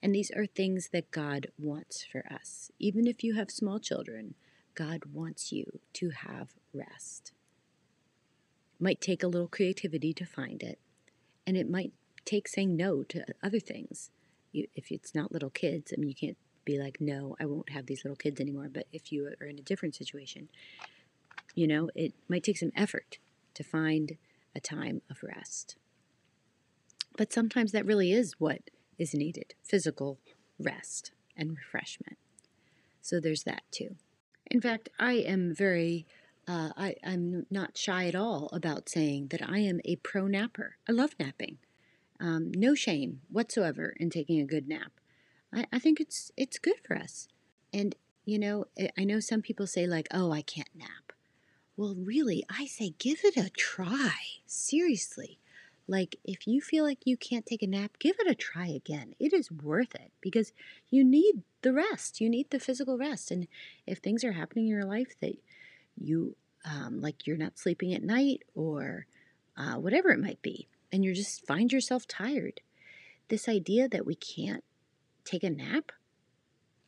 and 0.00 0.14
these 0.14 0.30
are 0.30 0.46
things 0.46 0.90
that 0.92 1.10
God 1.10 1.48
wants 1.58 2.04
for 2.04 2.24
us 2.32 2.70
even 2.78 3.08
if 3.08 3.24
you 3.24 3.34
have 3.34 3.50
small 3.50 3.80
children 3.80 4.34
God 4.76 5.02
wants 5.12 5.50
you 5.50 5.80
to 5.94 6.10
have 6.10 6.50
rest 6.72 7.32
might 8.78 9.00
take 9.00 9.24
a 9.24 9.28
little 9.28 9.48
creativity 9.48 10.12
to 10.12 10.24
find 10.24 10.62
it 10.62 10.78
and 11.44 11.56
it 11.56 11.68
might 11.68 11.92
take 12.24 12.48
saying 12.48 12.76
no 12.76 13.02
to 13.02 13.24
other 13.42 13.60
things 13.60 14.10
you, 14.52 14.66
if 14.74 14.90
it's 14.90 15.14
not 15.14 15.32
little 15.32 15.50
kids 15.50 15.92
I 15.96 16.00
mean 16.00 16.08
you 16.08 16.14
can't 16.14 16.36
be 16.64 16.78
like, 16.78 17.00
no, 17.00 17.36
I 17.40 17.46
won't 17.46 17.70
have 17.70 17.86
these 17.86 18.04
little 18.04 18.16
kids 18.16 18.40
anymore. 18.40 18.68
But 18.72 18.86
if 18.92 19.12
you 19.12 19.32
are 19.40 19.46
in 19.46 19.58
a 19.58 19.62
different 19.62 19.94
situation, 19.94 20.48
you 21.54 21.66
know, 21.66 21.90
it 21.94 22.14
might 22.28 22.44
take 22.44 22.58
some 22.58 22.72
effort 22.74 23.18
to 23.54 23.62
find 23.62 24.16
a 24.54 24.60
time 24.60 25.02
of 25.10 25.22
rest. 25.22 25.76
But 27.16 27.32
sometimes 27.32 27.72
that 27.72 27.86
really 27.86 28.12
is 28.12 28.34
what 28.38 28.70
is 28.98 29.14
needed 29.14 29.54
physical 29.62 30.18
rest 30.58 31.12
and 31.36 31.56
refreshment. 31.56 32.18
So 33.00 33.20
there's 33.20 33.44
that 33.44 33.62
too. 33.70 33.96
In 34.50 34.60
fact, 34.60 34.88
I 34.98 35.14
am 35.14 35.54
very, 35.54 36.06
uh, 36.48 36.70
I, 36.76 36.96
I'm 37.04 37.46
not 37.50 37.76
shy 37.76 38.06
at 38.06 38.14
all 38.14 38.48
about 38.52 38.88
saying 38.88 39.28
that 39.28 39.48
I 39.48 39.58
am 39.58 39.80
a 39.84 39.96
pro 39.96 40.26
napper. 40.26 40.76
I 40.88 40.92
love 40.92 41.14
napping. 41.18 41.58
Um, 42.24 42.50
no 42.56 42.74
shame 42.74 43.20
whatsoever 43.28 43.94
in 44.00 44.08
taking 44.08 44.40
a 44.40 44.46
good 44.46 44.66
nap. 44.66 44.92
I, 45.52 45.66
I 45.70 45.78
think 45.78 46.00
it's 46.00 46.32
it's 46.38 46.58
good 46.58 46.80
for 46.82 46.96
us. 46.96 47.28
And 47.70 47.94
you 48.24 48.38
know, 48.38 48.64
I 48.96 49.04
know 49.04 49.20
some 49.20 49.42
people 49.42 49.66
say 49.66 49.86
like, 49.86 50.08
"Oh, 50.10 50.32
I 50.32 50.40
can't 50.40 50.74
nap." 50.74 51.12
Well, 51.76 51.94
really, 51.98 52.42
I 52.48 52.64
say 52.64 52.94
give 52.98 53.18
it 53.24 53.36
a 53.36 53.50
try. 53.50 54.14
Seriously. 54.46 55.38
Like, 55.86 56.16
if 56.24 56.46
you 56.46 56.62
feel 56.62 56.84
like 56.84 57.00
you 57.04 57.18
can't 57.18 57.44
take 57.44 57.62
a 57.62 57.66
nap, 57.66 57.98
give 57.98 58.16
it 58.18 58.30
a 58.30 58.34
try 58.34 58.68
again. 58.68 59.14
It 59.20 59.34
is 59.34 59.52
worth 59.52 59.94
it 59.94 60.12
because 60.22 60.54
you 60.88 61.04
need 61.04 61.42
the 61.60 61.74
rest. 61.74 62.22
You 62.22 62.30
need 62.30 62.48
the 62.48 62.58
physical 62.58 62.96
rest. 62.96 63.30
And 63.30 63.48
if 63.86 63.98
things 63.98 64.24
are 64.24 64.32
happening 64.32 64.64
in 64.64 64.70
your 64.70 64.86
life 64.86 65.14
that 65.20 65.36
you, 66.00 66.36
um, 66.64 67.02
like, 67.02 67.26
you're 67.26 67.36
not 67.36 67.58
sleeping 67.58 67.92
at 67.92 68.02
night 68.02 68.44
or 68.54 69.06
uh, 69.58 69.74
whatever 69.74 70.08
it 70.10 70.20
might 70.20 70.40
be, 70.40 70.68
and 70.94 71.04
you 71.04 71.12
just 71.12 71.44
find 71.44 71.72
yourself 71.72 72.06
tired, 72.06 72.60
this 73.26 73.48
idea 73.48 73.88
that 73.88 74.06
we 74.06 74.14
can't 74.14 74.62
take 75.24 75.42
a 75.42 75.50
nap 75.50 75.90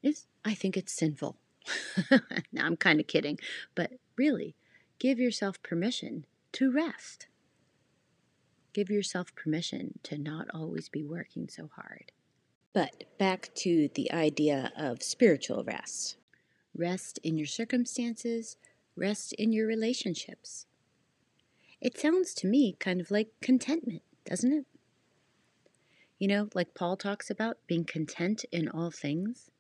is, 0.01 0.29
I 0.45 0.55
think 0.55 0.77
it's 0.77 0.93
sinful. 0.93 1.37
now 2.53 2.67
I'm 2.67 2.77
kind 2.77 3.01
of 3.01 3.09
kidding, 3.09 3.41
but 3.75 3.91
really, 4.17 4.55
give 5.01 5.19
yourself 5.19 5.61
permission 5.61 6.25
to 6.53 6.71
rest. 6.71 7.27
Give 8.73 8.91
yourself 8.91 9.35
permission 9.35 9.99
to 10.05 10.17
not 10.17 10.47
always 10.55 10.89
be 10.89 11.03
working 11.03 11.49
so 11.49 11.69
hard. 11.75 12.13
But 12.73 13.19
back 13.19 13.51
to 13.57 13.89
the 13.97 14.13
idea 14.13 14.73
of 14.77 15.03
spiritual 15.03 15.65
rest 15.65 16.17
rest 16.77 17.19
in 17.25 17.39
your 17.39 17.47
circumstances, 17.47 18.57
rest 18.95 19.33
in 19.33 19.53
your 19.53 19.67
relationships, 19.67 20.67
It 21.81 21.99
sounds 21.99 22.35
to 22.35 22.47
me 22.47 22.75
kind 22.79 23.01
of 23.01 23.11
like 23.11 23.29
contentment, 23.41 24.03
doesn't 24.25 24.53
it? 24.53 24.67
You 26.19 26.29
know, 26.29 26.49
like 26.55 26.75
Paul 26.75 26.97
talks 26.97 27.31
about 27.31 27.59
being 27.67 27.85
content 27.85 28.45
in 28.51 28.69
all 28.69 28.91
things. 28.91 29.51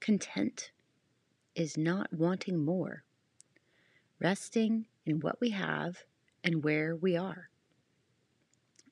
Content 0.00 0.72
is 1.54 1.78
not 1.78 2.12
wanting 2.12 2.58
more, 2.64 3.04
resting 4.18 4.86
in 5.06 5.20
what 5.20 5.40
we 5.40 5.50
have 5.50 6.04
and 6.42 6.64
where 6.64 6.96
we 6.96 7.16
are. 7.16 7.48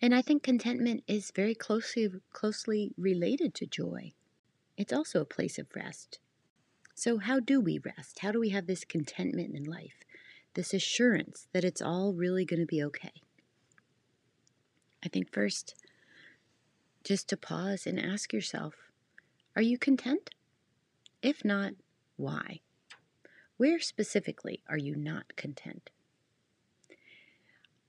And 0.01 0.15
I 0.15 0.23
think 0.23 0.43
contentment 0.43 1.03
is 1.07 1.33
very 1.33 1.55
closely 1.55 2.09
closely 2.33 2.93
related 2.97 3.55
to 3.55 3.67
joy. 3.67 4.13
It's 4.77 4.93
also 4.93 5.21
a 5.21 5.25
place 5.25 5.59
of 5.59 5.75
rest. 5.75 6.21
So 6.95 7.19
how 7.19 7.41
do 7.41 7.61
we 7.61 7.79
rest? 7.79 8.21
How 8.21 8.33
do 8.33 8.41
we 8.41 8.51
have 8.51 8.67
this 8.67 8.85
contentment 8.85 9.55
in 9.55 9.65
life? 9.65 10.05
This 10.55 10.75
assurance 10.75 11.49
that 11.53 11.65
it's 11.65 11.81
all 11.81 12.13
really 12.13 12.45
going 12.45 12.61
to 12.61 12.67
be 12.67 12.83
okay? 12.85 13.23
I 15.05 15.09
think 15.09 15.33
first 15.33 15.75
just 17.05 17.29
to 17.29 17.37
pause 17.37 17.87
and 17.87 17.99
ask 17.99 18.33
yourself, 18.33 18.75
are 19.57 19.63
you 19.63 19.79
content? 19.79 20.31
If 21.23 21.45
not, 21.45 21.73
why? 22.17 22.61
Where 23.57 23.81
specifically 23.81 24.63
are 24.69 24.79
you 24.79 24.95
not 24.95 25.37
content? 25.37 25.91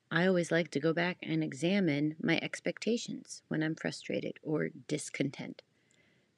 I 0.09 0.27
always 0.27 0.51
like 0.51 0.69
to 0.71 0.79
go 0.79 0.93
back 0.93 1.17
and 1.23 1.43
examine 1.43 2.15
my 2.21 2.39
expectations 2.41 3.41
when 3.47 3.63
I'm 3.63 3.75
frustrated 3.75 4.37
or 4.43 4.69
discontent. 4.87 5.63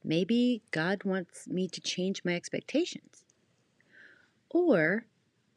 Maybe 0.03 0.62
God 0.72 1.03
wants 1.03 1.48
me 1.48 1.67
to 1.67 1.82
change 1.82 2.24
my 2.24 2.36
expectations. 2.36 3.25
Or 4.50 5.05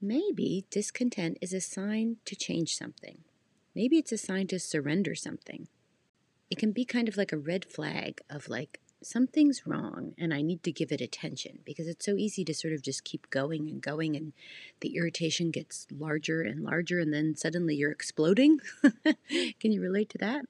maybe 0.00 0.64
discontent 0.70 1.38
is 1.40 1.52
a 1.52 1.60
sign 1.60 2.16
to 2.24 2.36
change 2.36 2.76
something. 2.76 3.18
Maybe 3.74 3.98
it's 3.98 4.12
a 4.12 4.18
sign 4.18 4.46
to 4.48 4.58
surrender 4.58 5.14
something. 5.14 5.68
It 6.50 6.58
can 6.58 6.72
be 6.72 6.84
kind 6.84 7.08
of 7.08 7.16
like 7.16 7.32
a 7.32 7.38
red 7.38 7.64
flag 7.64 8.20
of 8.30 8.48
like, 8.48 8.80
something's 9.02 9.66
wrong 9.66 10.14
and 10.18 10.34
I 10.34 10.42
need 10.42 10.62
to 10.64 10.72
give 10.72 10.90
it 10.92 11.00
attention 11.00 11.60
because 11.64 11.86
it's 11.86 12.04
so 12.04 12.16
easy 12.16 12.44
to 12.44 12.54
sort 12.54 12.74
of 12.74 12.82
just 12.82 13.04
keep 13.04 13.30
going 13.30 13.68
and 13.68 13.80
going 13.80 14.16
and 14.16 14.32
the 14.80 14.96
irritation 14.96 15.50
gets 15.50 15.86
larger 15.96 16.42
and 16.42 16.64
larger 16.64 16.98
and 16.98 17.12
then 17.12 17.36
suddenly 17.36 17.76
you're 17.76 17.92
exploding. 17.92 18.60
Can 19.60 19.72
you 19.72 19.80
relate 19.80 20.08
to 20.10 20.18
that? 20.18 20.46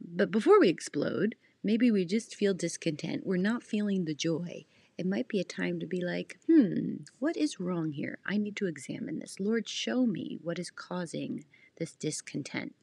But 0.00 0.30
before 0.30 0.60
we 0.60 0.68
explode, 0.68 1.36
maybe 1.62 1.90
we 1.90 2.04
just 2.04 2.34
feel 2.34 2.54
discontent. 2.54 3.26
We're 3.26 3.36
not 3.36 3.62
feeling 3.62 4.04
the 4.04 4.14
joy. 4.14 4.64
It 4.96 5.06
might 5.06 5.28
be 5.28 5.40
a 5.40 5.44
time 5.44 5.80
to 5.80 5.86
be 5.86 6.00
like, 6.00 6.38
hmm, 6.46 6.96
what 7.18 7.36
is 7.36 7.58
wrong 7.58 7.92
here? 7.92 8.18
I 8.24 8.36
need 8.36 8.56
to 8.56 8.66
examine 8.66 9.18
this. 9.18 9.40
Lord, 9.40 9.68
show 9.68 10.06
me 10.06 10.38
what 10.42 10.58
is 10.58 10.70
causing 10.70 11.44
this 11.78 11.92
discontent 11.92 12.74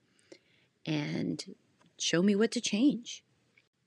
and 0.85 1.55
show 1.97 2.21
me 2.21 2.35
what 2.35 2.51
to 2.51 2.61
change 2.61 3.23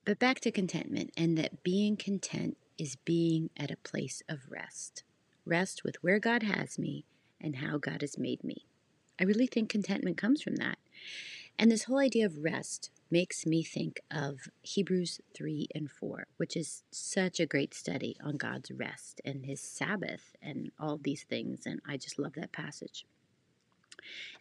but 0.05 0.19
back 0.19 0.41
to 0.41 0.51
contentment, 0.51 1.13
and 1.17 1.39
that 1.39 1.63
being 1.63 1.97
content 1.97 2.59
is 2.77 2.97
being 2.97 3.49
at 3.57 3.71
a 3.71 3.77
place 3.79 4.23
of 4.29 4.51
rest. 4.51 5.03
Rest 5.47 5.83
with 5.83 5.97
where 6.03 6.19
God 6.19 6.43
has 6.43 6.79
me 6.79 7.07
and 7.41 7.57
how 7.57 7.79
God 7.79 8.03
has 8.03 8.19
made 8.19 8.45
me. 8.45 8.67
I 9.19 9.25
really 9.25 9.47
think 9.47 9.71
contentment 9.71 10.19
comes 10.19 10.43
from 10.43 10.57
that. 10.57 10.79
And 11.59 11.71
this 11.71 11.85
whole 11.85 11.99
idea 11.99 12.27
of 12.27 12.43
rest 12.43 12.91
makes 13.11 13.47
me 13.47 13.63
think 13.63 14.01
of 14.11 14.49
Hebrews 14.63 15.21
3 15.35 15.69
and 15.75 15.91
4, 15.91 16.27
which 16.37 16.57
is 16.57 16.83
such 16.91 17.39
a 17.39 17.47
great 17.47 17.75
study 17.75 18.17
on 18.25 18.37
God's 18.37 18.71
rest 18.71 19.21
and 19.25 19.47
his 19.47 19.61
Sabbath 19.61 20.35
and 20.43 20.71
all 20.79 20.99
these 20.99 21.25
things. 21.25 21.67
And 21.67 21.81
I 21.89 21.97
just 21.97 22.19
love 22.19 22.35
that 22.35 22.53
passage. 22.53 23.07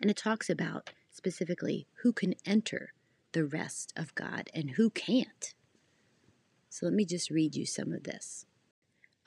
And 0.02 0.10
it 0.10 0.18
talks 0.18 0.50
about 0.50 0.92
specifically 1.12 1.88
who 2.02 2.12
can 2.12 2.36
enter 2.46 2.94
the 3.34 3.46
rest 3.46 3.94
of 3.96 4.16
God 4.16 4.50
and 4.54 4.72
who 4.72 4.90
can't. 4.90 5.54
So 6.70 6.86
let 6.86 6.96
me 6.96 7.06
just 7.06 7.30
read 7.30 7.56
you 7.56 7.66
some 7.66 7.92
of 7.92 8.04
this. 8.04 8.46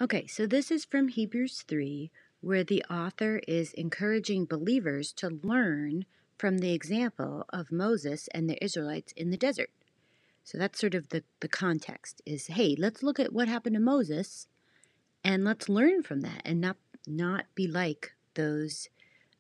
Okay, 0.00 0.26
so 0.26 0.46
this 0.46 0.70
is 0.70 0.84
from 0.84 1.08
Hebrews 1.08 1.64
3, 1.66 2.10
where 2.40 2.64
the 2.64 2.84
author 2.90 3.40
is 3.48 3.72
encouraging 3.72 4.44
believers 4.44 5.12
to 5.14 5.38
learn 5.42 6.04
from 6.38 6.58
the 6.58 6.72
example 6.72 7.44
of 7.50 7.72
Moses 7.72 8.28
and 8.34 8.48
the 8.48 8.62
Israelites 8.62 9.12
in 9.16 9.30
the 9.30 9.36
desert. 9.36 9.70
So 10.44 10.58
that's 10.58 10.78
sort 10.80 10.94
of 10.94 11.08
the, 11.08 11.24
the 11.40 11.48
context 11.48 12.22
is 12.24 12.48
hey, 12.48 12.76
let's 12.78 13.02
look 13.02 13.18
at 13.18 13.32
what 13.32 13.48
happened 13.48 13.74
to 13.74 13.80
Moses 13.80 14.46
and 15.24 15.44
let's 15.44 15.68
learn 15.68 16.02
from 16.02 16.20
that 16.20 16.42
and 16.44 16.60
not 16.60 16.76
not 17.06 17.46
be 17.54 17.66
like 17.66 18.12
those 18.34 18.88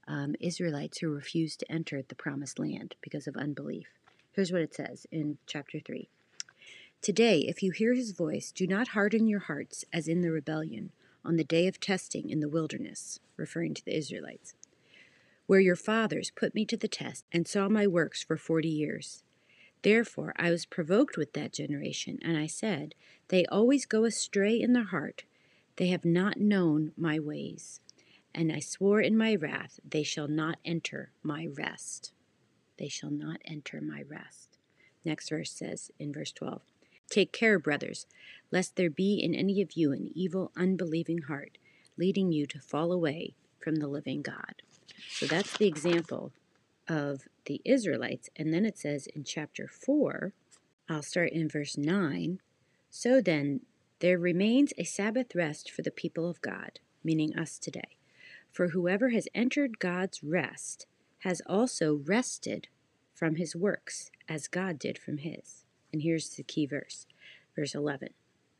um, 0.08 0.34
Israelites 0.40 0.98
who 0.98 1.08
refused 1.08 1.60
to 1.60 1.72
enter 1.72 2.02
the 2.02 2.14
promised 2.14 2.58
land 2.58 2.94
because 3.00 3.26
of 3.26 3.36
unbelief. 3.36 3.88
Here's 4.32 4.52
what 4.52 4.62
it 4.62 4.74
says 4.74 5.06
in 5.10 5.38
chapter 5.46 5.80
3. 5.80 6.08
Today, 7.02 7.40
if 7.40 7.62
you 7.62 7.72
hear 7.72 7.94
his 7.94 8.12
voice, 8.12 8.52
do 8.52 8.66
not 8.66 8.88
harden 8.88 9.26
your 9.26 9.40
hearts 9.40 9.84
as 9.92 10.08
in 10.08 10.22
the 10.22 10.30
rebellion 10.30 10.90
on 11.24 11.36
the 11.36 11.44
day 11.44 11.66
of 11.66 11.80
testing 11.80 12.30
in 12.30 12.40
the 12.40 12.48
wilderness, 12.48 13.20
referring 13.36 13.74
to 13.74 13.84
the 13.84 13.96
Israelites, 13.96 14.54
where 15.46 15.60
your 15.60 15.76
fathers 15.76 16.32
put 16.34 16.54
me 16.54 16.64
to 16.66 16.76
the 16.76 16.88
test 16.88 17.24
and 17.32 17.46
saw 17.46 17.68
my 17.68 17.86
works 17.86 18.22
for 18.22 18.36
forty 18.36 18.68
years. 18.68 19.22
Therefore 19.82 20.32
I 20.36 20.50
was 20.50 20.66
provoked 20.66 21.16
with 21.16 21.32
that 21.34 21.52
generation, 21.52 22.18
and 22.22 22.36
I 22.36 22.46
said, 22.46 22.94
They 23.28 23.46
always 23.46 23.86
go 23.86 24.04
astray 24.04 24.60
in 24.60 24.72
their 24.72 24.84
heart. 24.84 25.24
They 25.76 25.88
have 25.88 26.04
not 26.04 26.38
known 26.40 26.92
my 26.96 27.18
ways. 27.18 27.80
And 28.34 28.52
I 28.52 28.60
swore 28.60 29.00
in 29.00 29.16
my 29.16 29.34
wrath, 29.34 29.80
They 29.88 30.02
shall 30.02 30.28
not 30.28 30.58
enter 30.64 31.10
my 31.22 31.48
rest 31.56 32.12
they 32.78 32.88
shall 32.88 33.10
not 33.10 33.40
enter 33.44 33.80
my 33.80 34.02
rest. 34.02 34.58
Next 35.04 35.28
verse 35.28 35.50
says 35.50 35.90
in 35.98 36.12
verse 36.12 36.32
12 36.32 36.62
Take 37.08 37.32
care, 37.32 37.58
brothers, 37.58 38.06
lest 38.50 38.76
there 38.76 38.90
be 38.90 39.14
in 39.14 39.34
any 39.34 39.62
of 39.62 39.72
you 39.72 39.92
an 39.92 40.10
evil, 40.14 40.50
unbelieving 40.56 41.22
heart, 41.22 41.58
leading 41.96 42.32
you 42.32 42.46
to 42.46 42.58
fall 42.58 42.92
away 42.92 43.34
from 43.60 43.76
the 43.76 43.86
living 43.86 44.22
God. 44.22 44.62
So 45.10 45.26
that's 45.26 45.56
the 45.56 45.66
example 45.66 46.32
of 46.88 47.22
the 47.46 47.60
Israelites. 47.64 48.28
And 48.36 48.52
then 48.52 48.64
it 48.64 48.78
says 48.78 49.06
in 49.08 49.24
chapter 49.24 49.68
4, 49.68 50.32
I'll 50.88 51.02
start 51.02 51.30
in 51.30 51.48
verse 51.48 51.76
9 51.76 52.40
So 52.90 53.20
then, 53.20 53.60
there 54.00 54.18
remains 54.18 54.72
a 54.76 54.84
Sabbath 54.84 55.34
rest 55.34 55.70
for 55.70 55.82
the 55.82 55.90
people 55.90 56.28
of 56.28 56.42
God, 56.42 56.80
meaning 57.02 57.36
us 57.36 57.58
today. 57.58 57.96
For 58.52 58.68
whoever 58.68 59.08
has 59.10 59.28
entered 59.34 59.78
God's 59.78 60.22
rest 60.22 60.86
has 61.20 61.40
also 61.46 61.94
rested 61.94 62.68
from 63.14 63.36
his 63.36 63.56
works, 63.56 64.10
as 64.28 64.48
God 64.48 64.78
did 64.78 64.98
from 64.98 65.18
his. 65.18 65.64
And 65.92 66.02
here's 66.02 66.28
the 66.30 66.42
key 66.42 66.66
verse, 66.66 67.06
verse 67.54 67.74
11, 67.74 68.10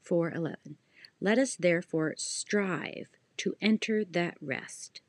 4:11. 0.03 0.77
Let 1.21 1.39
us 1.39 1.57
therefore 1.57 2.15
strive 2.17 3.09
to 3.39 3.55
enter 3.61 4.05
that 4.05 4.37
rest, 4.41 5.01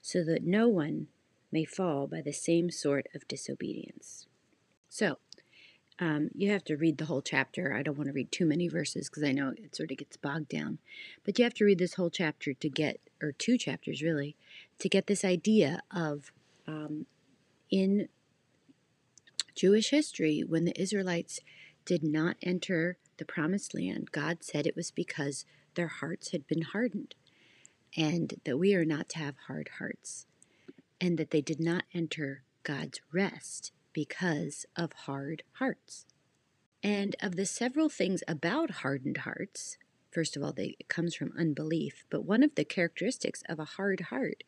so 0.00 0.24
that 0.24 0.44
no 0.44 0.68
one 0.68 1.08
may 1.52 1.64
fall 1.64 2.06
by 2.06 2.20
the 2.20 2.32
same 2.32 2.70
sort 2.70 3.06
of 3.14 3.26
disobedience. 3.28 4.26
So, 4.88 5.18
um, 5.98 6.30
you 6.34 6.50
have 6.50 6.64
to 6.64 6.76
read 6.76 6.96
the 6.96 7.04
whole 7.04 7.20
chapter. 7.20 7.74
I 7.74 7.82
don't 7.82 7.98
want 7.98 8.08
to 8.08 8.14
read 8.14 8.32
too 8.32 8.46
many 8.46 8.68
verses 8.68 9.10
because 9.10 9.22
I 9.22 9.32
know 9.32 9.52
it 9.56 9.76
sort 9.76 9.90
of 9.90 9.98
gets 9.98 10.16
bogged 10.16 10.48
down. 10.48 10.78
But 11.24 11.38
you 11.38 11.44
have 11.44 11.54
to 11.54 11.64
read 11.64 11.78
this 11.78 11.94
whole 11.94 12.08
chapter 12.08 12.54
to 12.54 12.68
get, 12.70 13.00
or 13.20 13.32
two 13.32 13.58
chapters 13.58 14.00
really, 14.00 14.34
to 14.78 14.88
get 14.88 15.06
this 15.06 15.24
idea 15.24 15.82
of 15.90 16.32
um, 16.66 17.04
in 17.70 18.08
Jewish 19.54 19.90
history, 19.90 20.42
when 20.46 20.64
the 20.64 20.80
Israelites 20.80 21.40
did 21.84 22.02
not 22.02 22.36
enter 22.42 22.96
the 23.18 23.24
promised 23.26 23.74
land, 23.74 24.10
God 24.10 24.38
said 24.40 24.66
it 24.66 24.76
was 24.76 24.90
because 24.90 25.44
their 25.74 25.88
hearts 25.88 26.30
had 26.30 26.46
been 26.46 26.62
hardened, 26.62 27.14
and 27.96 28.34
that 28.44 28.58
we 28.58 28.74
are 28.74 28.84
not 28.84 29.08
to 29.10 29.18
have 29.18 29.34
hard 29.46 29.70
hearts, 29.78 30.26
and 31.00 31.18
that 31.18 31.30
they 31.30 31.40
did 31.40 31.60
not 31.60 31.84
enter 31.92 32.42
God's 32.62 33.00
rest 33.12 33.72
because 33.92 34.66
of 34.76 34.92
hard 34.92 35.42
hearts. 35.54 36.06
And 36.82 37.16
of 37.20 37.36
the 37.36 37.46
several 37.46 37.88
things 37.88 38.22
about 38.26 38.70
hardened 38.70 39.18
hearts, 39.18 39.76
first 40.10 40.36
of 40.36 40.42
all, 40.42 40.52
they, 40.52 40.76
it 40.78 40.88
comes 40.88 41.14
from 41.14 41.32
unbelief, 41.38 42.04
but 42.10 42.24
one 42.24 42.42
of 42.42 42.54
the 42.54 42.64
characteristics 42.64 43.42
of 43.48 43.58
a 43.58 43.64
hard 43.64 44.00
heart 44.10 44.44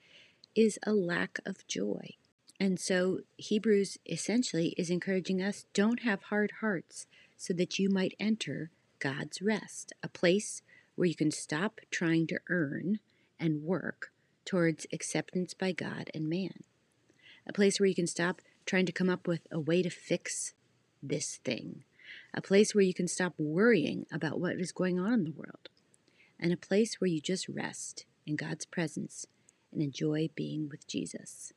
is 0.54 0.78
a 0.84 0.92
lack 0.92 1.38
of 1.44 1.66
joy. 1.66 2.14
And 2.60 2.78
so 2.78 3.20
Hebrews 3.36 3.98
essentially 4.06 4.68
is 4.78 4.90
encouraging 4.90 5.42
us 5.42 5.66
don't 5.74 6.02
have 6.02 6.24
hard 6.24 6.52
hearts 6.60 7.06
so 7.36 7.52
that 7.54 7.78
you 7.78 7.88
might 7.88 8.14
enter 8.20 8.70
God's 8.98 9.42
rest, 9.42 9.92
a 10.02 10.08
place 10.08 10.62
where 10.94 11.08
you 11.08 11.16
can 11.16 11.32
stop 11.32 11.80
trying 11.90 12.26
to 12.28 12.38
earn 12.48 13.00
and 13.42 13.64
work 13.64 14.12
towards 14.44 14.86
acceptance 14.92 15.52
by 15.52 15.72
God 15.72 16.10
and 16.14 16.30
man. 16.30 16.62
A 17.46 17.52
place 17.52 17.80
where 17.80 17.88
you 17.88 17.94
can 17.94 18.06
stop 18.06 18.40
trying 18.64 18.86
to 18.86 18.92
come 18.92 19.10
up 19.10 19.26
with 19.26 19.48
a 19.50 19.58
way 19.58 19.82
to 19.82 19.90
fix 19.90 20.54
this 21.02 21.40
thing. 21.44 21.82
A 22.32 22.40
place 22.40 22.74
where 22.74 22.84
you 22.84 22.94
can 22.94 23.08
stop 23.08 23.34
worrying 23.36 24.06
about 24.12 24.40
what 24.40 24.56
is 24.56 24.70
going 24.70 25.00
on 25.00 25.14
in 25.14 25.24
the 25.24 25.32
world. 25.32 25.68
And 26.38 26.52
a 26.52 26.56
place 26.56 27.00
where 27.00 27.08
you 27.08 27.20
just 27.20 27.48
rest 27.48 28.06
in 28.26 28.36
God's 28.36 28.64
presence 28.64 29.26
and 29.72 29.82
enjoy 29.82 30.28
being 30.36 30.68
with 30.68 30.86
Jesus. 30.86 31.52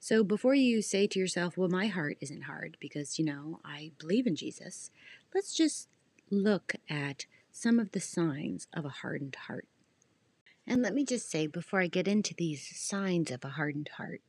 So 0.00 0.24
before 0.24 0.54
you 0.54 0.80
say 0.80 1.06
to 1.08 1.18
yourself, 1.18 1.58
well, 1.58 1.68
my 1.68 1.88
heart 1.88 2.16
isn't 2.20 2.42
hard 2.42 2.78
because, 2.80 3.18
you 3.18 3.24
know, 3.24 3.60
I 3.64 3.92
believe 3.98 4.26
in 4.26 4.36
Jesus, 4.36 4.90
let's 5.34 5.54
just 5.54 5.88
look 6.30 6.74
at 6.88 7.26
some 7.50 7.78
of 7.78 7.92
the 7.92 8.00
signs 8.00 8.68
of 8.72 8.84
a 8.84 8.90
hardened 8.90 9.36
heart. 9.46 9.66
And 10.70 10.82
let 10.82 10.92
me 10.92 11.02
just 11.02 11.30
say, 11.30 11.46
before 11.46 11.80
I 11.80 11.86
get 11.86 12.06
into 12.06 12.34
these 12.34 12.78
signs 12.78 13.30
of 13.30 13.42
a 13.42 13.48
hardened 13.48 13.88
heart, 13.96 14.20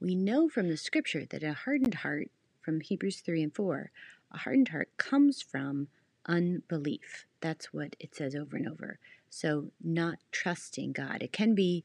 we 0.00 0.16
know 0.16 0.48
from 0.48 0.68
the 0.68 0.76
scripture 0.76 1.24
that 1.26 1.44
a 1.44 1.52
hardened 1.52 1.94
heart, 1.94 2.32
from 2.60 2.80
Hebrews 2.80 3.20
3 3.20 3.44
and 3.44 3.54
4, 3.54 3.92
a 4.32 4.38
hardened 4.38 4.70
heart 4.70 4.88
comes 4.96 5.40
from 5.40 5.86
unbelief. 6.26 7.26
That's 7.40 7.72
what 7.72 7.94
it 8.00 8.16
says 8.16 8.34
over 8.34 8.56
and 8.56 8.68
over. 8.68 8.98
So, 9.30 9.70
not 9.80 10.18
trusting 10.32 10.92
God. 10.94 11.22
It 11.22 11.32
can 11.32 11.54
be, 11.54 11.84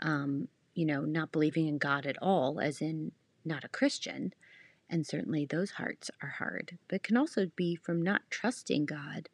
um, 0.00 0.46
you 0.74 0.86
know, 0.86 1.00
not 1.00 1.32
believing 1.32 1.66
in 1.66 1.78
God 1.78 2.06
at 2.06 2.22
all, 2.22 2.60
as 2.60 2.80
in 2.80 3.10
not 3.44 3.64
a 3.64 3.68
Christian. 3.68 4.34
And 4.88 5.04
certainly 5.04 5.46
those 5.46 5.72
hearts 5.72 6.12
are 6.22 6.36
hard. 6.38 6.78
But 6.86 6.96
it 6.96 7.02
can 7.02 7.16
also 7.16 7.50
be 7.56 7.74
from 7.74 8.02
not 8.02 8.22
trusting 8.30 8.86
God 8.86 9.28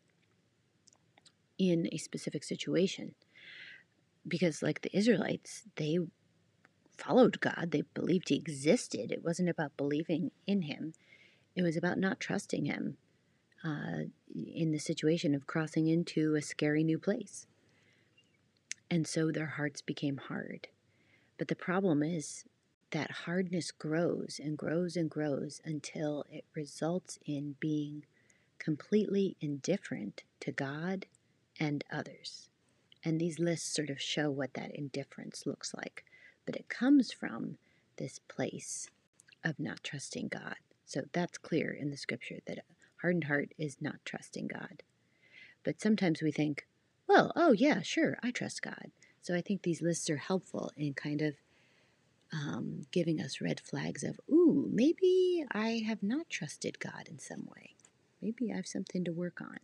in 1.58 1.90
a 1.92 1.98
specific 1.98 2.42
situation. 2.42 3.14
Because, 4.28 4.62
like 4.62 4.82
the 4.82 4.96
Israelites, 4.96 5.64
they 5.76 5.98
followed 6.96 7.40
God, 7.40 7.70
they 7.70 7.82
believed 7.94 8.28
He 8.28 8.36
existed. 8.36 9.10
It 9.10 9.24
wasn't 9.24 9.48
about 9.48 9.76
believing 9.76 10.30
in 10.46 10.62
Him, 10.62 10.94
it 11.56 11.62
was 11.62 11.76
about 11.76 11.98
not 11.98 12.20
trusting 12.20 12.66
Him 12.66 12.96
uh, 13.64 14.04
in 14.34 14.72
the 14.72 14.78
situation 14.78 15.34
of 15.34 15.46
crossing 15.46 15.88
into 15.88 16.34
a 16.34 16.42
scary 16.42 16.84
new 16.84 16.98
place. 16.98 17.46
And 18.90 19.06
so 19.06 19.30
their 19.30 19.46
hearts 19.46 19.82
became 19.82 20.16
hard. 20.16 20.68
But 21.36 21.48
the 21.48 21.56
problem 21.56 22.02
is 22.02 22.44
that 22.90 23.10
hardness 23.10 23.70
grows 23.70 24.40
and 24.42 24.56
grows 24.56 24.96
and 24.96 25.10
grows 25.10 25.60
until 25.64 26.24
it 26.30 26.44
results 26.54 27.18
in 27.26 27.56
being 27.60 28.04
completely 28.58 29.36
indifferent 29.40 30.22
to 30.40 30.52
God 30.52 31.06
and 31.60 31.84
others. 31.92 32.47
And 33.04 33.20
these 33.20 33.38
lists 33.38 33.74
sort 33.74 33.90
of 33.90 34.00
show 34.00 34.30
what 34.30 34.54
that 34.54 34.74
indifference 34.74 35.46
looks 35.46 35.74
like. 35.74 36.04
But 36.46 36.56
it 36.56 36.68
comes 36.68 37.12
from 37.12 37.58
this 37.96 38.18
place 38.28 38.88
of 39.44 39.58
not 39.58 39.82
trusting 39.84 40.28
God. 40.28 40.56
So 40.84 41.02
that's 41.12 41.38
clear 41.38 41.70
in 41.70 41.90
the 41.90 41.96
scripture 41.96 42.38
that 42.46 42.58
a 42.58 42.62
hardened 43.02 43.24
heart 43.24 43.52
is 43.58 43.76
not 43.80 43.96
trusting 44.04 44.48
God. 44.48 44.82
But 45.64 45.80
sometimes 45.80 46.22
we 46.22 46.32
think, 46.32 46.66
well, 47.06 47.32
oh 47.36 47.52
yeah, 47.52 47.82
sure, 47.82 48.18
I 48.22 48.30
trust 48.30 48.62
God. 48.62 48.90
So 49.22 49.34
I 49.34 49.40
think 49.40 49.62
these 49.62 49.82
lists 49.82 50.08
are 50.08 50.16
helpful 50.16 50.72
in 50.76 50.94
kind 50.94 51.20
of 51.22 51.34
um, 52.32 52.86
giving 52.90 53.20
us 53.20 53.40
red 53.40 53.60
flags 53.60 54.02
of, 54.02 54.20
ooh, 54.30 54.68
maybe 54.72 55.44
I 55.52 55.82
have 55.86 56.02
not 56.02 56.28
trusted 56.28 56.78
God 56.78 57.08
in 57.08 57.18
some 57.18 57.46
way. 57.54 57.74
Maybe 58.20 58.52
I 58.52 58.56
have 58.56 58.66
something 58.66 59.04
to 59.04 59.12
work 59.12 59.40
on. 59.40 59.58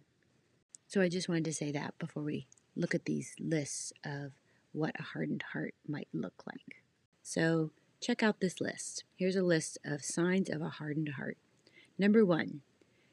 So 0.87 1.01
I 1.01 1.09
just 1.09 1.29
wanted 1.29 1.47
to 1.47 1.55
say 1.55 1.73
that 1.73 1.99
before 1.99 2.23
we 2.23 2.47
look 2.77 2.95
at 2.95 3.05
these 3.05 3.35
lists 3.39 3.93
of 4.05 4.33
what 4.73 4.99
a 4.99 5.03
hardened 5.03 5.45
heart 5.53 5.75
might 5.87 6.09
look 6.13 6.43
like. 6.47 6.83
So 7.23 7.71
check 8.01 8.23
out 8.23 8.41
this 8.41 8.61
list. 8.61 9.05
Here's 9.17 9.37
a 9.37 9.43
list 9.43 9.79
of 9.85 10.05
signs 10.05 10.51
of 10.51 10.61
a 10.61 10.69
hardened 10.69 11.11
heart. 11.11 11.39
Number 11.99 12.25
one, 12.25 12.63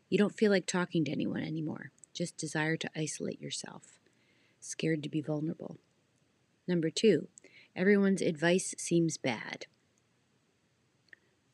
you 0.10 0.18
don't 0.18 0.38
feel 0.38 0.52
like 0.52 0.66
talking 0.66 1.06
to 1.06 1.12
anyone 1.12 1.44
anymore, 1.44 1.92
just 2.14 2.36
desire 2.36 2.76
to 2.78 2.90
isolate 2.96 3.42
yourself, 3.42 4.00
scared 4.60 5.04
to 5.04 5.10
be 5.10 5.22
vulnerable. 5.22 5.78
Number 6.68 6.90
two, 6.90 7.28
everyone's 7.76 8.22
advice 8.22 8.76
seems 8.78 9.18
bad. 9.18 9.68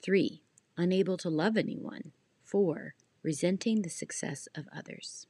Three, 0.02 0.42
unable 0.78 1.18
to 1.18 1.30
love 1.30 1.58
anyone. 1.58 2.14
Four, 2.44 2.96
resenting 3.22 3.82
the 3.82 3.90
success 3.90 4.48
of 4.56 4.68
others. 4.76 5.28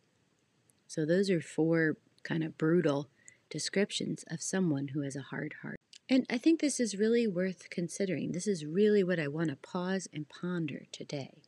So, 0.88 1.06
those 1.06 1.30
are 1.30 1.42
four 1.42 1.98
kind 2.24 2.44
of 2.44 2.58
brutal 2.58 3.10
descriptions 3.50 4.24
of 4.30 4.42
someone 4.42 4.90
who 4.90 5.02
has 5.02 5.16
a 5.16 5.22
hard 5.22 5.56
heart. 5.62 5.78
And 6.10 6.26
I 6.30 6.38
think 6.38 6.60
this 6.60 6.80
is 6.80 6.98
really 6.98 7.28
worth 7.28 7.70
considering. 7.70 8.32
This 8.32 8.48
is 8.48 8.66
really 8.66 9.04
what 9.04 9.20
I 9.20 9.28
want 9.28 9.50
to 9.50 9.58
pause 9.58 10.08
and 10.14 10.30
ponder 10.30 10.84
today. 10.92 11.44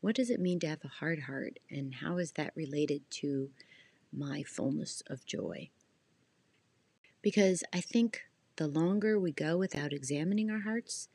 What 0.00 0.16
does 0.16 0.30
it 0.30 0.40
mean 0.40 0.58
to 0.60 0.66
have 0.66 0.84
a 0.84 0.88
hard 0.88 1.20
heart, 1.20 1.60
and 1.70 1.94
how 1.94 2.18
is 2.18 2.32
that 2.32 2.52
related 2.56 3.08
to 3.10 3.50
my 4.12 4.42
fullness 4.42 5.02
of 5.06 5.24
joy? 5.24 5.70
Because 7.22 7.62
I 7.72 7.80
think 7.80 8.22
the 8.56 8.66
longer 8.66 9.18
we 9.18 9.30
go 9.30 9.56
without 9.56 9.92
examining 9.92 10.50
our 10.50 10.62
hearts, 10.62 11.08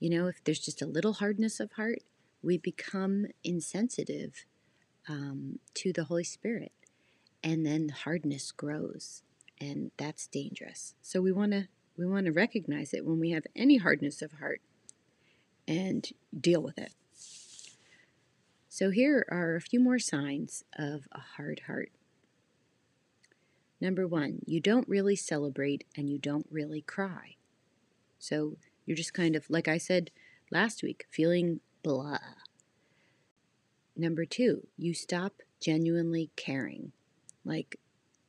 you 0.00 0.08
know, 0.08 0.26
if 0.26 0.42
there's 0.42 0.58
just 0.58 0.80
a 0.80 0.86
little 0.86 1.14
hardness 1.14 1.60
of 1.60 1.72
heart, 1.72 2.00
we 2.42 2.56
become 2.56 3.26
insensitive 3.42 4.46
um, 5.06 5.58
to 5.74 5.92
the 5.92 6.04
Holy 6.04 6.24
Spirit 6.24 6.72
and 7.44 7.66
then 7.66 7.90
hardness 7.90 8.50
grows 8.50 9.22
and 9.60 9.90
that's 9.98 10.26
dangerous. 10.26 10.94
So 11.02 11.20
we 11.20 11.30
want 11.30 11.52
to 11.52 11.68
we 11.96 12.06
want 12.06 12.26
to 12.26 12.32
recognize 12.32 12.92
it 12.92 13.04
when 13.04 13.20
we 13.20 13.30
have 13.30 13.46
any 13.54 13.76
hardness 13.76 14.20
of 14.20 14.32
heart 14.32 14.60
and 15.68 16.08
deal 16.38 16.60
with 16.60 16.76
it. 16.76 16.92
So 18.68 18.90
here 18.90 19.24
are 19.30 19.54
a 19.54 19.60
few 19.60 19.78
more 19.78 20.00
signs 20.00 20.64
of 20.76 21.06
a 21.12 21.20
hard 21.36 21.62
heart. 21.66 21.92
Number 23.80 24.08
one 24.08 24.40
you 24.46 24.60
don't 24.60 24.88
really 24.88 25.14
celebrate 25.14 25.84
and 25.96 26.08
you 26.08 26.18
don't 26.18 26.46
really 26.50 26.80
cry. 26.80 27.36
So 28.18 28.56
you're 28.86 28.96
just 28.96 29.14
kind 29.14 29.36
of 29.36 29.48
like 29.48 29.68
i 29.68 29.78
said 29.78 30.10
last 30.50 30.82
week 30.82 31.06
feeling 31.10 31.60
blah. 31.82 32.18
Number 33.94 34.24
two 34.24 34.66
you 34.78 34.94
stop 34.94 35.34
genuinely 35.60 36.30
caring 36.34 36.92
like, 37.44 37.78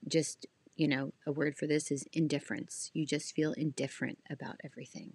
just, 0.08 0.45
you 0.75 0.88
know, 0.88 1.13
a 1.25 1.32
word 1.32 1.58
for 1.58 1.67
this 1.67 1.91
is 1.91 2.06
indifference. 2.13 2.91
You 2.93 3.06
just 3.06 3.34
feel 3.36 3.54
indifferent 3.54 4.19
about 4.30 4.58
everything. 4.63 5.13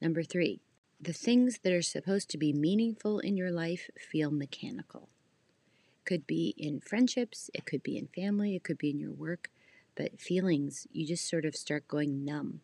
Number 0.00 0.22
three, 0.22 0.60
the 1.00 1.12
things 1.12 1.60
that 1.62 1.72
are 1.72 1.82
supposed 1.82 2.28
to 2.30 2.38
be 2.38 2.52
meaningful 2.52 3.18
in 3.20 3.36
your 3.36 3.50
life 3.50 3.90
feel 3.98 4.30
mechanical. 4.30 5.08
It 5.98 6.04
could 6.04 6.26
be 6.26 6.54
in 6.56 6.80
friendships, 6.80 7.50
it 7.54 7.66
could 7.66 7.82
be 7.82 7.96
in 7.96 8.08
family, 8.08 8.56
it 8.56 8.64
could 8.64 8.78
be 8.78 8.90
in 8.90 8.98
your 8.98 9.12
work, 9.12 9.50
but 9.96 10.20
feelings, 10.20 10.86
you 10.92 11.06
just 11.06 11.28
sort 11.28 11.44
of 11.44 11.56
start 11.56 11.88
going 11.88 12.24
numb 12.24 12.60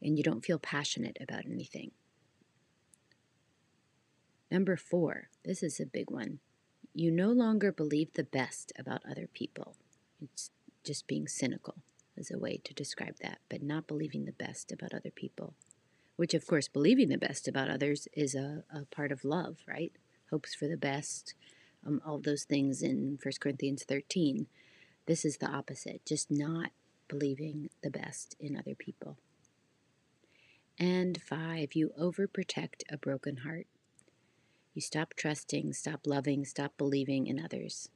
and 0.00 0.16
you 0.16 0.22
don't 0.22 0.44
feel 0.44 0.58
passionate 0.58 1.16
about 1.20 1.46
anything. 1.46 1.90
Number 4.50 4.76
four, 4.76 5.28
this 5.44 5.62
is 5.62 5.80
a 5.80 5.86
big 5.86 6.10
one. 6.10 6.38
You 6.94 7.10
no 7.10 7.32
longer 7.32 7.72
believe 7.72 8.12
the 8.12 8.22
best 8.22 8.72
about 8.78 9.02
other 9.08 9.26
people. 9.26 9.74
It's 10.22 10.50
just 10.84 11.08
being 11.08 11.26
cynical 11.26 11.74
is 12.16 12.30
a 12.30 12.38
way 12.38 12.60
to 12.62 12.72
describe 12.72 13.16
that, 13.20 13.38
but 13.48 13.64
not 13.64 13.88
believing 13.88 14.24
the 14.24 14.32
best 14.32 14.70
about 14.70 14.94
other 14.94 15.10
people. 15.10 15.54
Which, 16.14 16.34
of 16.34 16.46
course, 16.46 16.68
believing 16.68 17.08
the 17.08 17.18
best 17.18 17.48
about 17.48 17.68
others 17.68 18.06
is 18.12 18.36
a, 18.36 18.62
a 18.72 18.84
part 18.84 19.10
of 19.10 19.24
love, 19.24 19.58
right? 19.66 19.92
Hopes 20.30 20.54
for 20.54 20.68
the 20.68 20.76
best, 20.76 21.34
um, 21.84 22.00
all 22.06 22.18
those 22.18 22.44
things 22.44 22.80
in 22.80 23.18
1 23.20 23.32
Corinthians 23.40 23.82
13. 23.82 24.46
This 25.06 25.24
is 25.24 25.38
the 25.38 25.50
opposite, 25.50 26.06
just 26.06 26.30
not 26.30 26.70
believing 27.08 27.70
the 27.82 27.90
best 27.90 28.36
in 28.38 28.56
other 28.56 28.76
people. 28.76 29.16
And 30.78 31.20
five, 31.20 31.74
you 31.74 31.92
overprotect 32.00 32.82
a 32.88 32.96
broken 32.96 33.38
heart. 33.38 33.66
You 34.74 34.82
stop 34.82 35.14
trusting, 35.14 35.72
stop 35.72 36.00
loving, 36.04 36.44
stop 36.44 36.72
believing 36.76 37.28
in 37.28 37.38
others. 37.38 37.88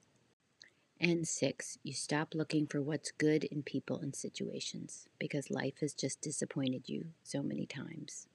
And 1.00 1.26
six, 1.26 1.78
you 1.82 1.92
stop 1.92 2.34
looking 2.34 2.66
for 2.66 2.80
what's 2.80 3.10
good 3.10 3.44
in 3.44 3.62
people 3.62 3.98
and 3.98 4.14
situations 4.14 5.08
because 5.18 5.50
life 5.50 5.80
has 5.80 5.92
just 5.92 6.20
disappointed 6.20 6.88
you 6.88 7.06
so 7.24 7.42
many 7.42 7.66
times. 7.66 8.28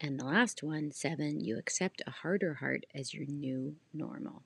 And 0.00 0.18
the 0.18 0.24
last 0.24 0.62
one, 0.62 0.90
seven, 0.90 1.40
you 1.40 1.58
accept 1.58 2.02
a 2.06 2.10
harder 2.10 2.54
heart 2.54 2.86
as 2.94 3.14
your 3.14 3.26
new 3.26 3.76
normal. 3.92 4.42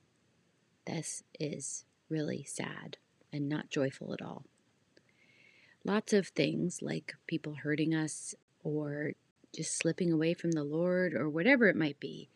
This 0.86 1.22
is 1.40 1.84
really 2.08 2.44
sad 2.44 2.98
and 3.32 3.48
not 3.48 3.70
joyful 3.70 4.12
at 4.12 4.22
all. 4.22 4.44
Lots 5.84 6.12
of 6.12 6.28
things 6.28 6.82
like 6.82 7.14
people 7.26 7.54
hurting 7.62 7.94
us 7.94 8.34
or 8.62 9.12
just 9.56 9.76
slipping 9.76 10.12
away 10.12 10.34
from 10.34 10.52
the 10.52 10.64
Lord 10.64 11.14
or 11.14 11.28
whatever 11.28 11.66
it 11.68 11.76
might 11.76 11.98
be, 11.98 12.28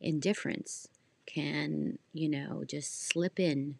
indifference 0.00 0.88
can, 1.26 1.98
you 2.12 2.28
know, 2.28 2.64
just 2.66 3.08
slip 3.08 3.38
in 3.40 3.76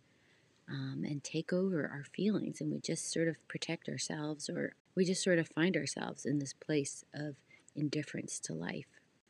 um, 0.69 1.05
and 1.07 1.25
take 1.25 1.53
over 1.53 1.89
our 1.93 2.05
feelings. 2.15 2.61
And 2.61 2.71
we 2.73 2.81
just 2.81 3.11
sort 3.11 3.29
of 3.29 3.47
protect 3.49 3.89
ourselves 3.89 4.51
or 4.51 4.75
we 4.95 5.05
just 5.05 5.23
sort 5.23 5.39
of 5.39 5.49
find 5.49 5.77
ourselves 5.77 6.27
in 6.27 6.39
this 6.39 6.53
place 6.53 7.05
of 7.15 7.37
indifference 7.75 8.39
to 8.41 8.53
life. 8.53 8.87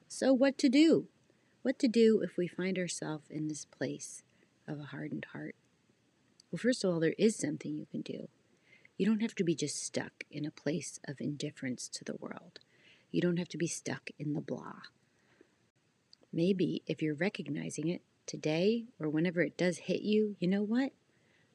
So, 0.09 0.33
what 0.33 0.57
to 0.59 0.68
do? 0.68 1.07
What 1.62 1.78
to 1.81 1.88
do 1.88 2.22
if 2.22 2.37
we 2.38 2.48
find 2.48 2.78
ourselves 2.78 3.26
in 3.31 3.48
this 3.48 3.66
place 3.66 4.22
of 4.66 4.81
a 4.81 4.85
hardened 4.85 5.26
heart? 5.33 5.54
Well, 6.50 6.59
first 6.59 6.83
of 6.83 6.90
all, 6.90 7.00
there 7.00 7.14
is 7.18 7.37
something 7.37 7.76
you 7.76 7.87
can 7.90 8.00
do. 8.00 8.28
You 8.96 9.07
don't 9.07 9.20
have 9.20 9.35
to 9.37 9.44
be 9.44 9.54
just 9.54 9.85
stuck 9.85 10.24
in 10.31 10.46
a 10.46 10.50
place 10.50 10.98
of 11.07 11.20
indifference 11.20 11.88
to 11.88 12.04
the 12.04 12.16
world. 12.18 12.61
You 13.11 13.21
don't 13.21 13.38
have 13.38 13.49
to 13.49 13.59
be 13.59 13.66
stuck 13.66 14.11
in 14.18 14.35
the 14.35 14.40
blah. 14.40 14.83
Maybe 16.33 16.83
if 16.87 17.01
you're 17.01 17.14
recognizing 17.14 17.88
it 17.88 18.03
today 18.27 18.85
or 19.01 19.09
whenever 19.09 19.40
it 19.40 19.57
does 19.57 19.79
hit 19.79 20.03
you, 20.03 20.37
you 20.38 20.49
know 20.49 20.62
what? 20.62 20.92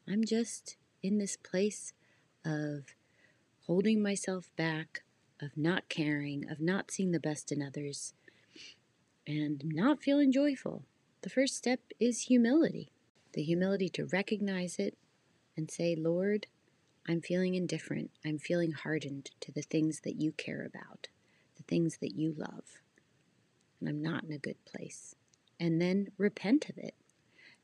I'm 0.07 0.25
just 0.25 0.77
in 1.01 1.17
this 1.17 1.37
place 1.37 1.93
of 2.43 2.95
holding 3.67 4.01
myself 4.01 4.49
back, 4.55 5.03
of 5.41 5.55
not 5.55 5.89
caring, 5.89 6.49
of 6.49 6.59
not 6.59 6.91
seeing 6.91 7.11
the 7.11 7.19
best 7.19 7.51
in 7.51 7.61
others, 7.61 8.13
and 9.27 9.61
not 9.63 10.01
feeling 10.01 10.31
joyful. 10.31 10.83
The 11.21 11.29
first 11.29 11.55
step 11.55 11.79
is 11.99 12.21
humility 12.21 12.89
the 13.33 13.43
humility 13.43 13.89
to 13.89 14.05
recognize 14.05 14.77
it 14.77 14.97
and 15.57 15.69
say, 15.69 15.95
Lord, 15.95 16.47
I'm 17.07 17.21
feeling 17.21 17.55
indifferent. 17.55 18.11
I'm 18.25 18.37
feeling 18.37 18.71
hardened 18.71 19.31
to 19.41 19.51
the 19.51 19.61
things 19.61 20.01
that 20.01 20.21
you 20.21 20.31
care 20.31 20.63
about, 20.63 21.07
things 21.73 21.97
that 22.01 22.15
you 22.15 22.35
love. 22.37 22.83
And 23.79 23.89
I'm 23.89 24.03
not 24.03 24.23
in 24.23 24.31
a 24.31 24.37
good 24.37 24.63
place. 24.63 25.15
And 25.59 25.81
then 25.81 26.09
repent 26.19 26.69
of 26.69 26.77
it. 26.77 26.93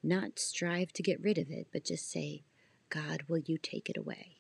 Not 0.02 0.40
strive 0.40 0.92
to 0.94 1.04
get 1.04 1.22
rid 1.22 1.38
of 1.38 1.52
it, 1.52 1.68
but 1.72 1.86
just 1.86 2.10
say, 2.10 2.42
God, 2.90 3.26
will 3.28 3.38
you 3.38 3.60
take 3.60 3.88
it 3.88 3.98
away? 3.98 4.38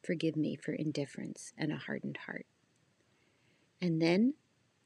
Forgive 0.00 0.36
me 0.36 0.54
for 0.54 0.72
indifference 0.72 1.52
and 1.58 1.72
a 1.72 1.76
hardened 1.76 2.18
heart. 2.26 2.46
And 3.82 4.00
then 4.00 4.34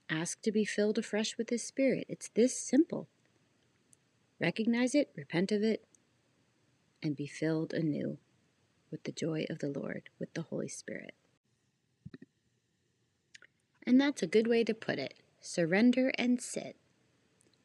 ask 0.09 0.41
to 0.41 0.53
be 0.53 0.65
filled 0.65 0.97
afresh 0.97 1.37
with 1.37 1.51
His 1.51 1.63
Spirit. 1.63 2.07
It's 2.09 2.31
this 2.35 2.59
simple. 2.59 3.09
Recognize 4.41 4.95
it, 4.95 5.11
repent 5.15 5.53
of 5.53 5.63
it, 5.63 5.85
and 7.03 7.15
be 7.15 7.27
filled 7.27 7.75
anew 7.75 8.17
with 8.91 9.05
the 9.05 9.13
joy 9.13 9.45
of 9.51 9.59
the 9.59 9.69
Lord, 9.69 10.09
with 10.19 10.33
the 10.33 10.43
Holy 10.43 10.69
Spirit. 10.69 11.13
And 13.87 14.01
that's 14.01 14.23
a 14.23 14.27
good 14.27 14.47
way 14.47 14.65
to 14.65 14.75
put 14.75 14.99
it 14.99 15.15
surrender 15.41 16.11
and 16.17 16.41
sit. 16.41 16.77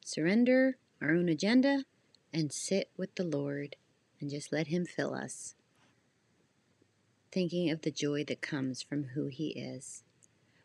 Surrender 0.04 0.76
our 1.00 1.10
own 1.12 1.28
agenda 1.28 1.84
and 2.32 2.52
sit 2.52 2.90
with 2.96 3.14
the 3.14 3.24
Lord 3.24 3.76
and 4.20 4.30
just 4.30 4.52
let 4.52 4.66
Him 4.66 4.84
fill 4.84 5.14
us. 5.14 5.54
Thinking 7.32 7.70
of 7.70 7.82
the 7.82 7.90
joy 7.90 8.24
that 8.24 8.42
comes 8.42 8.82
from 8.82 9.04
who 9.14 9.28
He 9.28 9.48
is. 9.48 10.02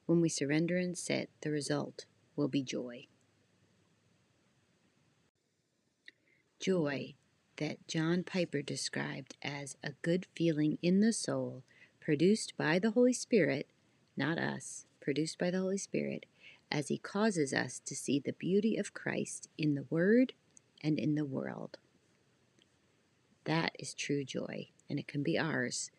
When 0.06 0.20
we 0.20 0.30
surrender 0.30 0.78
and 0.78 0.98
sit, 0.98 1.30
the 1.42 1.52
result 1.52 2.06
will 2.36 2.48
be 2.48 2.62
joy. 2.62 3.08
Joy 6.60 7.16
that 7.58 7.88
John 7.88 8.24
Piper 8.24 8.62
described 8.62 9.38
as 9.42 9.78
a 9.84 9.94
good 10.02 10.28
feeling 10.36 10.78
in 10.82 11.00
the 11.00 11.14
soul 11.14 11.64
produced 12.02 12.54
by 12.58 12.78
the 12.78 12.92
Holy 12.92 13.14
Spirit, 13.14 13.68
not 14.18 14.38
us, 14.38 14.86
produced 15.06 15.40
by 15.40 15.52
the 15.52 15.60
Holy 15.60 15.78
Spirit, 15.78 16.26
as 16.70 16.90
He 16.90 16.98
causes 16.98 17.54
us 17.54 17.80
to 17.86 17.96
see 17.96 18.20
the 18.20 18.34
beauty 18.34 18.76
of 18.76 18.94
Christ 18.94 19.48
in 19.58 19.76
the 19.76 19.86
Word 19.90 20.34
and 20.84 21.00
in 21.00 21.16
the 21.16 21.24
world. 21.24 21.78
That 23.46 23.74
is 23.80 23.94
true 23.94 24.26
joy, 24.26 24.70
and 24.90 25.00
it 25.00 25.08
can 25.08 25.24
be 25.24 25.40
ours 25.40 25.92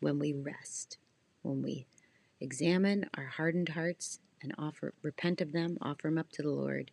when 0.00 0.18
we 0.18 0.32
rest, 0.32 0.98
when 1.42 1.62
we 1.62 1.86
examine 2.40 3.08
our 3.16 3.26
hardened 3.26 3.68
hearts 3.68 4.18
and 4.42 4.54
offer 4.58 4.94
repent 5.02 5.40
of 5.40 5.52
them, 5.52 5.78
offer 5.80 6.08
them 6.08 6.18
up 6.18 6.32
to 6.32 6.42
the 6.42 6.50
Lord, 6.50 6.90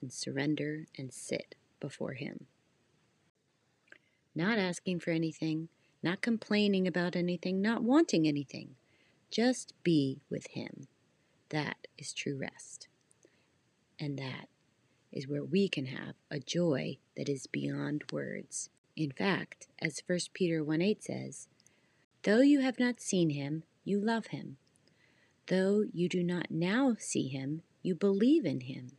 and 0.00 0.12
surrender 0.12 0.86
and 0.98 1.12
sit 1.12 1.54
before 1.78 2.14
Him 2.14 2.46
not 4.34 4.58
asking 4.58 5.00
for 5.00 5.10
anything, 5.10 5.68
not 6.02 6.22
complaining 6.22 6.86
about 6.86 7.16
anything, 7.16 7.60
not 7.60 7.82
wanting 7.82 8.26
anything. 8.26 8.74
Just 9.30 9.74
be 9.82 10.20
with 10.30 10.48
Him. 10.48 10.88
That 11.52 11.86
is 11.98 12.14
true 12.14 12.36
rest. 12.36 12.88
And 14.00 14.18
that 14.18 14.48
is 15.12 15.28
where 15.28 15.44
we 15.44 15.68
can 15.68 15.86
have 15.86 16.14
a 16.30 16.40
joy 16.40 16.96
that 17.14 17.28
is 17.28 17.46
beyond 17.46 18.04
words. 18.10 18.70
In 18.96 19.12
fact, 19.12 19.68
as 19.80 20.02
1 20.06 20.18
Peter 20.32 20.64
1 20.64 20.80
8 20.80 21.04
says, 21.04 21.48
Though 22.22 22.40
you 22.40 22.60
have 22.60 22.80
not 22.80 23.00
seen 23.00 23.30
him, 23.30 23.64
you 23.84 24.00
love 24.00 24.28
him. 24.28 24.56
Though 25.48 25.84
you 25.92 26.08
do 26.08 26.22
not 26.22 26.50
now 26.50 26.96
see 26.98 27.28
him, 27.28 27.62
you 27.82 27.94
believe 27.94 28.46
in 28.46 28.60
him 28.62 28.92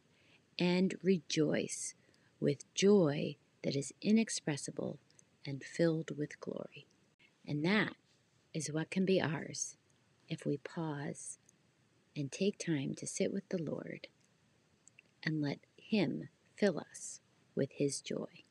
and 0.59 0.93
rejoice 1.01 1.95
with 2.39 2.71
joy 2.75 3.37
that 3.63 3.75
is 3.75 3.93
inexpressible 4.01 4.99
and 5.45 5.63
filled 5.63 6.15
with 6.15 6.39
glory. 6.39 6.85
And 7.47 7.65
that 7.65 7.95
is 8.53 8.71
what 8.71 8.91
can 8.91 9.05
be 9.05 9.19
ours 9.19 9.75
if 10.29 10.45
we 10.45 10.57
pause 10.57 11.39
and 12.15 12.31
take 12.31 12.57
time 12.57 12.93
to 12.95 13.07
sit 13.07 13.33
with 13.33 13.47
the 13.49 13.61
Lord 13.61 14.07
and 15.23 15.41
let 15.41 15.59
Him 15.77 16.29
fill 16.55 16.79
us 16.79 17.21
with 17.55 17.71
His 17.73 18.01
joy. 18.01 18.43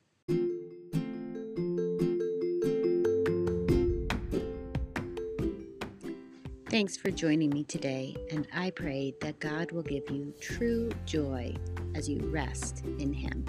Thanks 6.69 6.97
for 6.97 7.11
joining 7.11 7.51
me 7.51 7.63
today, 7.65 8.15
and 8.31 8.47
I 8.51 8.71
pray 8.71 9.13
that 9.21 9.39
God 9.39 9.71
will 9.71 9.83
give 9.83 10.09
you 10.09 10.33
true 10.41 10.89
joy 11.05 11.55
as 11.93 12.09
you 12.09 12.17
rest 12.31 12.83
in 12.97 13.13
Him. 13.13 13.45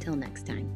Till 0.00 0.16
next 0.16 0.46
time. 0.46 0.68